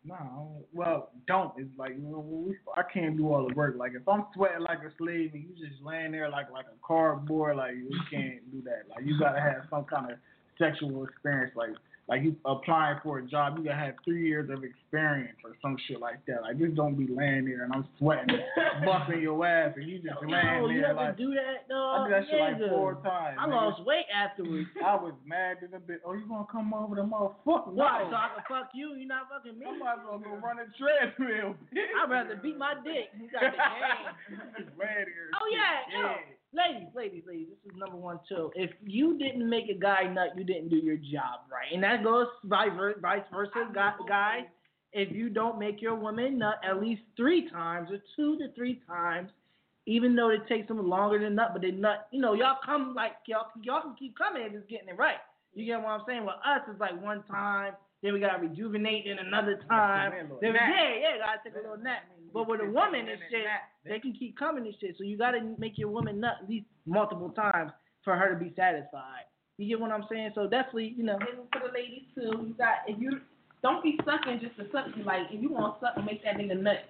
[0.06, 1.52] No, don't- well, don't.
[1.56, 3.76] It's like you know, I can't do all the work.
[3.78, 6.86] Like if I'm sweating like a slave and you just laying there like like a
[6.86, 8.82] cardboard, like you can't do that.
[8.94, 10.18] Like you gotta have some kind of
[10.58, 11.52] sexual experience.
[11.56, 11.70] Like
[12.06, 15.76] like you applying for a job, you gotta have three years of experience or some
[15.88, 16.42] shit like that.
[16.42, 18.28] Like just don't be laying there and I'm sweating,
[18.84, 21.16] busting your ass, and you just oh, laying No, you there have like.
[21.16, 22.00] to do that, dog.
[22.00, 23.38] I did that shit like four times.
[23.40, 23.56] I nigga.
[23.56, 24.68] lost weight afterwards.
[24.84, 26.02] I was mad as a bit.
[26.04, 27.72] Oh, you gonna come over the motherfucker?
[27.72, 28.04] Why?
[28.04, 28.10] No.
[28.10, 28.94] So I can fuck you?
[28.94, 29.64] You not fucking me?
[29.64, 31.56] I might as well go run a treadmill.
[31.72, 31.88] bitch.
[32.04, 33.08] I'd rather beat my dick.
[33.16, 33.56] You got the
[34.60, 34.68] game.
[34.76, 35.08] Laying.
[35.40, 36.08] Oh yeah, yo,
[36.54, 37.48] ladies, ladies, ladies.
[37.50, 38.50] This is number one too.
[38.54, 42.04] If you didn't make a guy nut, you didn't do your job right, and that
[42.04, 44.44] goes vice ver- vice versa, gu- guys.
[44.92, 48.80] If you don't make your woman nut at least three times or two to three
[48.86, 49.30] times,
[49.86, 52.94] even though it takes them longer than nut, but they nut, you know, y'all come
[52.94, 55.18] like y'all y'all can keep coming and just getting it right.
[55.54, 56.24] You get what I'm saying?
[56.24, 57.74] With us, it's like one time,
[58.04, 60.12] then we gotta rejuvenate in another time.
[60.40, 62.04] Then we, yeah, yeah, gotta take a little nap.
[62.34, 63.46] But with a woman and shit,
[63.84, 64.96] they can keep coming and shit.
[64.98, 67.72] So you gotta make your woman nut at least multiple times
[68.04, 69.24] for her to be satisfied.
[69.56, 70.32] You get what I'm saying?
[70.34, 71.14] So definitely, you know.
[71.14, 73.20] And for the ladies too, you got if you
[73.62, 74.94] don't be sucking just to suck.
[74.96, 76.84] You like if you want to suck, make that nigga nut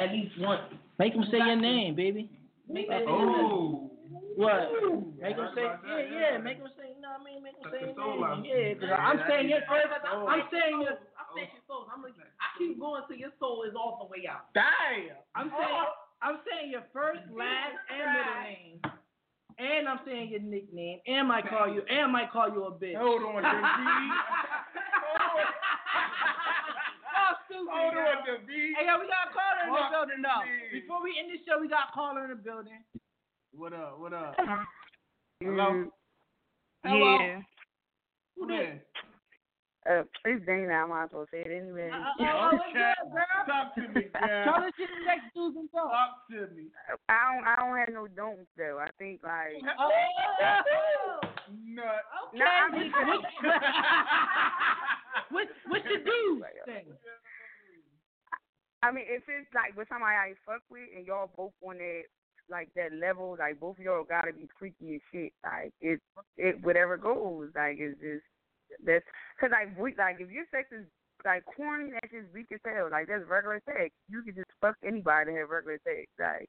[0.00, 0.62] at least once.
[0.98, 2.30] Make them say your name, baby.
[2.68, 3.52] Make that nigga nut.
[3.52, 3.90] Oh.
[4.36, 4.70] What?
[5.20, 6.38] Make them say, yeah, yeah.
[6.38, 6.87] Make them say, you know what
[7.18, 7.42] I mean?
[7.42, 8.46] Make them say your name.
[8.46, 9.90] Yeah, because I'm saying your first.
[10.06, 10.96] I'm saying your.
[11.18, 11.90] I'm saying your soul.
[11.90, 14.54] I'm like, I keep going till your soul is all the way out.
[14.54, 15.18] Damn.
[15.34, 15.86] I'm saying.
[16.20, 18.82] I'm saying your first, last, and middle name.
[19.58, 22.70] And I'm saying your nickname, and might call you, and I might call you a
[22.70, 22.94] bitch.
[22.94, 23.62] Hold on, Jim
[27.66, 28.74] Hold on, the beat.
[28.78, 30.42] Hey, yo, we got a caller in the Fuck building now.
[30.72, 32.82] Before we end the show, we got a caller in the building.
[33.52, 33.98] What up?
[33.98, 34.36] What up?
[35.40, 35.90] Hello.
[36.84, 37.18] Hello.
[37.20, 37.40] Yeah.
[38.36, 38.78] Who this?
[39.88, 40.84] Uh, it's Dana.
[40.84, 41.88] I might as well say it anyway.
[41.90, 42.92] Uh, oh, what's Okay.
[43.46, 44.44] Talk to me, girl.
[44.44, 45.88] Tell us your sex do's and don'ts.
[45.90, 46.68] Talk to me.
[47.08, 47.46] I don't.
[47.46, 48.78] I don't have no don'ts though.
[48.82, 49.56] I think like.
[49.80, 49.90] Oh,
[51.64, 52.04] Nut.
[52.28, 52.38] okay.
[52.38, 52.92] No, I mean-
[55.30, 56.44] What's what's your do?
[58.82, 62.02] I mean, if it's like with somebody I fuck with and y'all both on that
[62.50, 65.32] like that level, like both of y'all gotta be freaky as shit.
[65.44, 66.00] Like it,
[66.36, 67.48] it whatever goes.
[67.54, 68.24] Like it's just
[68.84, 69.04] that's
[69.36, 70.86] because like we like if your sex is
[71.24, 72.88] like corny, that's just weak as hell.
[72.90, 73.90] Like that's regular sex.
[74.08, 76.06] You can just fuck anybody to have regular sex.
[76.18, 76.48] Like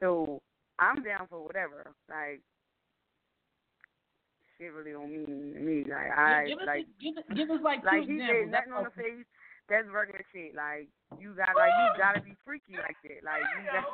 [0.00, 0.40] so,
[0.78, 1.92] I'm down for whatever.
[2.08, 2.40] Like
[4.58, 5.84] shit really don't mean to me.
[5.88, 8.50] Like I give, us like give, us- give us like, like two he examples.
[8.52, 9.26] That's nothing on the face.
[9.68, 10.54] That's regular shit.
[10.54, 10.88] Like
[11.18, 13.22] you got, like you gotta be freaky like that.
[13.24, 13.84] Like you got.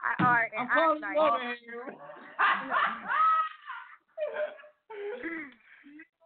[0.00, 1.58] I, all right, and I'm calling I, you over like.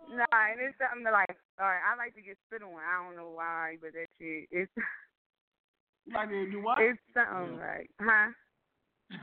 [0.04, 2.76] Nah, and it's something that like, all right, I like to get spit on.
[2.76, 4.70] I don't know why, but that shit, it's
[6.12, 6.76] Like to do what?
[6.78, 8.28] it's something like, huh?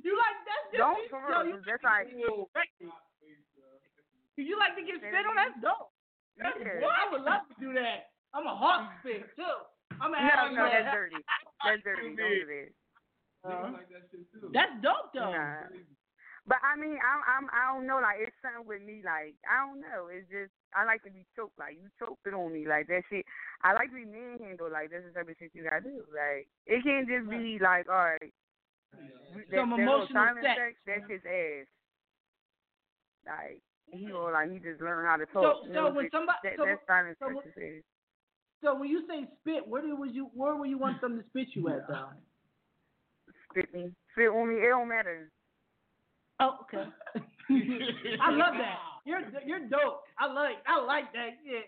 [0.00, 0.62] You like that?
[0.72, 0.80] shit?
[0.80, 1.52] Don't for Yo, real.
[1.52, 2.08] you, 'cause That's like,
[4.40, 5.36] you like to get spit on?
[5.36, 5.89] That's dope.
[6.40, 6.88] That's, Yeah.
[6.88, 8.10] I would love to do that.
[8.32, 9.56] I'm a hawk spit too.
[10.00, 11.20] I'm a no, no, that's dirty.
[11.64, 12.16] That's dirty.
[12.16, 12.72] Don't do that.
[13.44, 14.04] Uh, like that
[14.52, 15.32] that's dope though.
[15.32, 15.68] Nah.
[16.48, 18.00] But I mean, I'm, I'm, I don't know.
[18.00, 19.04] Like it's something with me.
[19.04, 20.08] Like I don't know.
[20.08, 21.58] It's just I like to be choked.
[21.60, 22.64] Like you choked it on me.
[22.64, 23.28] Like that shit.
[23.60, 24.72] I like to be manhandled.
[24.72, 26.00] Like that's the type of shit you gotta do.
[26.12, 28.32] Like it can't just be like, all right.
[29.52, 30.56] Some that emotional silent sex.
[30.56, 30.74] sex.
[30.88, 31.68] That's his ass.
[33.28, 33.60] Like
[33.92, 35.62] he or like he just learned how to talk.
[35.62, 37.36] so you know, when that, somebody, that, so, that's silent so sex.
[37.36, 37.84] when- is his.
[38.62, 41.24] so when you say spit, where do would you, where would you want them to
[41.30, 42.08] spit you at though?
[43.50, 44.56] Spit me, spit on me.
[44.62, 45.30] It don't matter.
[46.40, 46.88] Oh, okay.
[48.22, 48.78] I love that.
[49.04, 50.02] You're you're dope.
[50.18, 51.66] I like I like that shit.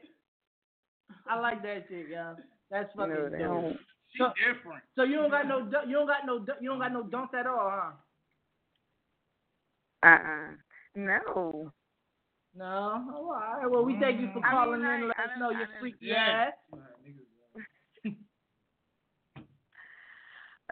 [1.28, 2.36] I like that shit, y'all.
[2.70, 3.48] That's fucking No, they dope.
[3.62, 3.76] don't.
[4.18, 4.82] So, different.
[4.94, 7.02] so you don't got no du- you don't got no du- you don't got no
[7.04, 7.92] dunks at all, huh?
[10.02, 10.50] Uh uh
[10.94, 11.72] No.
[12.55, 13.05] No.
[13.14, 13.70] Oh, all right.
[13.70, 15.66] Well, we thank you for I mean, calling in and let us know I your
[15.66, 16.50] don't- freaky Yeah.
[16.50, 16.78] ass.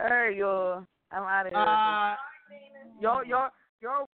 [0.00, 0.86] All right, y'all.
[1.12, 1.60] I'm out of here.
[1.60, 2.16] Uh,
[3.00, 3.50] y'all, y'all,
[3.82, 4.06] y'all.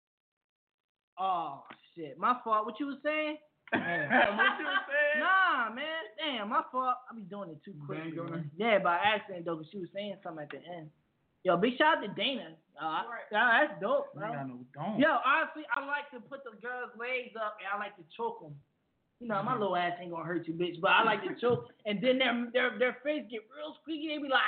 [1.19, 1.65] oh
[1.95, 2.67] shit, my fault.
[2.67, 3.37] What you was saying?
[3.71, 5.21] what you was saying?
[5.21, 6.03] Nah, man.
[6.19, 6.95] Damn, my fault.
[7.11, 7.99] I be doing it too quick.
[7.99, 8.45] Bang on her.
[8.57, 10.91] Yeah, by accident though, 'cause she was saying something at the end.
[11.47, 12.59] Yo, big shout out to Dana.
[12.75, 14.35] Uh, yeah, that's dope, bro.
[14.35, 14.99] got no don't.
[14.99, 18.43] Yo, honestly, I like to put the girls' legs up and I like to choke
[18.43, 18.59] them.
[19.23, 19.63] You know, my Mm-hmm.
[19.63, 22.35] little ass ain't gonna hurt you, bitch, but I like to choke, and then their
[22.53, 24.11] their their face get real squeaky.
[24.13, 24.43] They be like,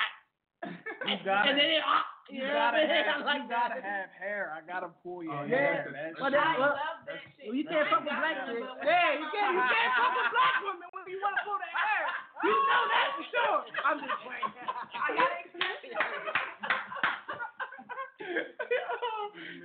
[1.07, 3.07] You gotta, and then it, ah, you you know gotta what I mean?
[3.07, 4.45] have, I like you gotta have hair.
[4.53, 5.31] I gotta pull you.
[5.33, 5.89] Oh, hair.
[5.89, 5.95] yeah.
[5.95, 6.75] That's- Well, that's- that- well,
[7.09, 7.47] that shit.
[7.49, 8.61] Well, you can't fuck with black chicks.
[8.85, 11.73] Yeah, you can't you can't fuck with black women when you want to pull their
[11.73, 12.05] hair.
[12.45, 13.61] You know that for sure.
[13.89, 14.53] I'm just playing.
[14.53, 15.33] I got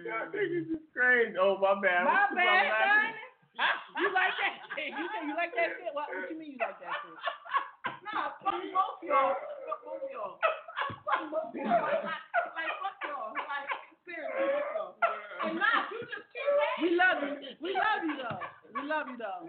[0.06, 1.36] Y'all niggas is crazy.
[1.40, 2.04] Oh my bad.
[2.06, 2.74] My I'm bad, laughing.
[2.74, 3.16] darling.
[4.02, 4.90] You like that shit?
[4.94, 5.94] You say you like that shit?
[5.94, 7.14] What, what you mean you like that shit?
[8.04, 9.36] Nah, fuck both y'all.
[9.68, 10.40] Fuck both y'all.
[10.40, 11.84] Fuck both y'all.
[11.84, 13.34] Like, like, fuck y'all.
[13.36, 13.70] Like,
[14.08, 14.96] seriously, fuck y'all.
[15.44, 16.84] And nah, you just keep laughing.
[16.84, 17.32] We love you.
[17.64, 18.40] We love you though.
[18.76, 19.42] We love you though.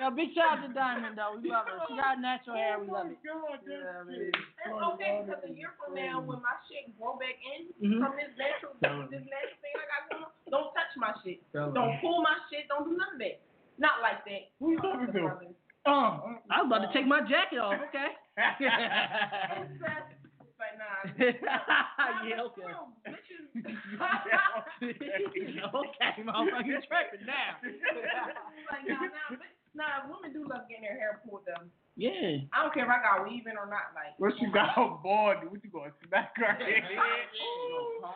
[0.00, 1.36] Yo, big shout out to Diamond though.
[1.40, 1.78] We love her.
[1.88, 2.78] She got natural hair.
[2.80, 3.18] We love it.
[3.28, 7.16] Oh, yeah, I mean, It's okay because a year from now, when my shit grow
[7.18, 7.98] back in Mhm.
[8.04, 8.74] from this natural,
[9.10, 11.40] this natural thing I got going on, don't touch my shit.
[11.52, 11.72] Tell.
[11.72, 12.68] Don't pull my shit.
[12.68, 13.40] Don't do none of that.
[13.78, 14.50] Not like that.
[14.60, 15.24] Who you talking to?
[15.90, 17.80] Um, I was about to take my jacket off.
[17.88, 18.12] Okay.
[20.80, 21.02] Nah.
[22.24, 22.40] yeah.
[22.40, 22.62] Okay.
[24.80, 27.56] okay, motherfucker, you tripping now.
[28.70, 29.38] like, nah, nah, but,
[29.74, 31.64] nah, women do love getting their hair pulled though.
[32.00, 32.48] Yeah.
[32.56, 33.92] I don't care if I got weaving or not.
[33.92, 35.44] Like, What you got on board?
[35.44, 36.80] What you gonna smack her head?
[36.96, 38.00] Ooh.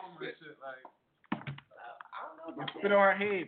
[1.29, 3.45] I don't know about Spit on her head.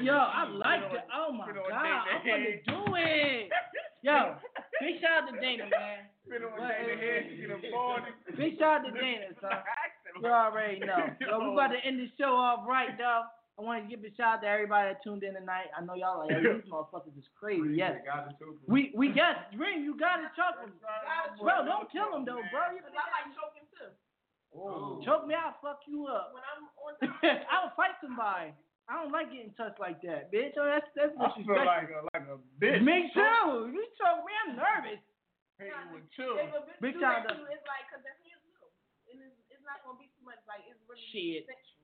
[0.00, 1.04] Yo, I like it.
[1.12, 3.50] Oh my god, on I'm gonna do it.
[4.00, 4.36] Yo,
[4.80, 6.08] big shout out to Dana, man.
[6.24, 7.36] Spit on Dana's head.
[7.36, 7.98] Get a ball.
[8.38, 9.60] Big shout out to Dana, son.
[10.22, 11.04] You already know.
[11.20, 13.24] Yo, we about to end the show off right, though.
[13.56, 15.72] I want to give a shout out to everybody that tuned in tonight.
[15.72, 17.72] I know y'all like, hey, these motherfuckers is crazy.
[17.72, 18.04] Yes.
[18.68, 19.40] We we guess.
[19.56, 20.76] Ring, you got to choke him.
[21.40, 22.76] Bro, don't kill him though, bro.
[22.76, 23.90] You Cause I like choking too.
[24.52, 25.00] Oh.
[25.04, 26.32] choke me, I'll fuck you up.
[26.36, 26.92] When I'm on
[27.52, 28.52] I'll fight somebody.
[28.86, 30.54] I don't like getting touched like that, bitch.
[30.60, 31.66] Oh, that's that's I feel disrespectful.
[31.66, 32.80] like a like a bitch.
[32.84, 33.72] Me too.
[33.72, 34.32] You choke me.
[34.46, 35.00] I'm nervous.
[35.58, 36.36] Hey, with two.
[36.38, 38.44] If a bitch Big do time that to- to you, it's like, cause their hands
[38.52, 38.68] little.
[39.08, 41.48] And it's, it's not gonna be too much, like, it's really Shit.
[41.48, 41.75] sexual.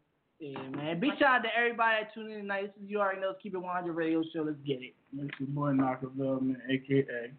[0.43, 0.99] Yeah, man.
[0.99, 2.75] Big shout out to everybody that tuned in tonight.
[2.75, 3.31] This is you already know.
[3.41, 4.43] Keep it 100 radio show.
[4.43, 4.91] Let's get it.
[5.15, 7.31] It's your boy Nockavel man, aka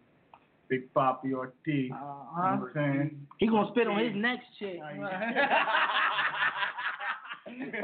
[0.72, 1.52] Big Poppy Ortiz.
[1.68, 1.96] You know
[2.32, 2.56] Uh-huh.
[2.56, 3.26] what I'm saying?
[3.36, 4.80] He gonna spit on his next chick.
[4.80, 4.88] Nah,
[7.44, 7.76] It's your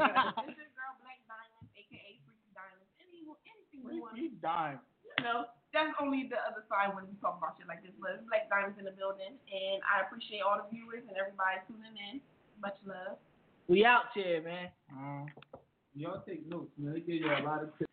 [0.73, 2.89] girl Blaqq Diamonds, aka Freaky Diamonds.
[2.97, 4.17] Any, anything you want.
[4.17, 4.81] He dying.
[5.21, 7.93] You know, that's only the other side when we talk about shit like this.
[8.01, 11.61] But it's Blaqq Diamonds in the building, and I appreciate all the viewers and everybody
[11.69, 12.17] tuning in.
[12.57, 13.21] Much love.
[13.71, 14.67] We out here, man.
[14.91, 15.25] Uh,
[15.95, 16.93] Y'all take notes, man.
[16.93, 17.90] They give you a lot of tips.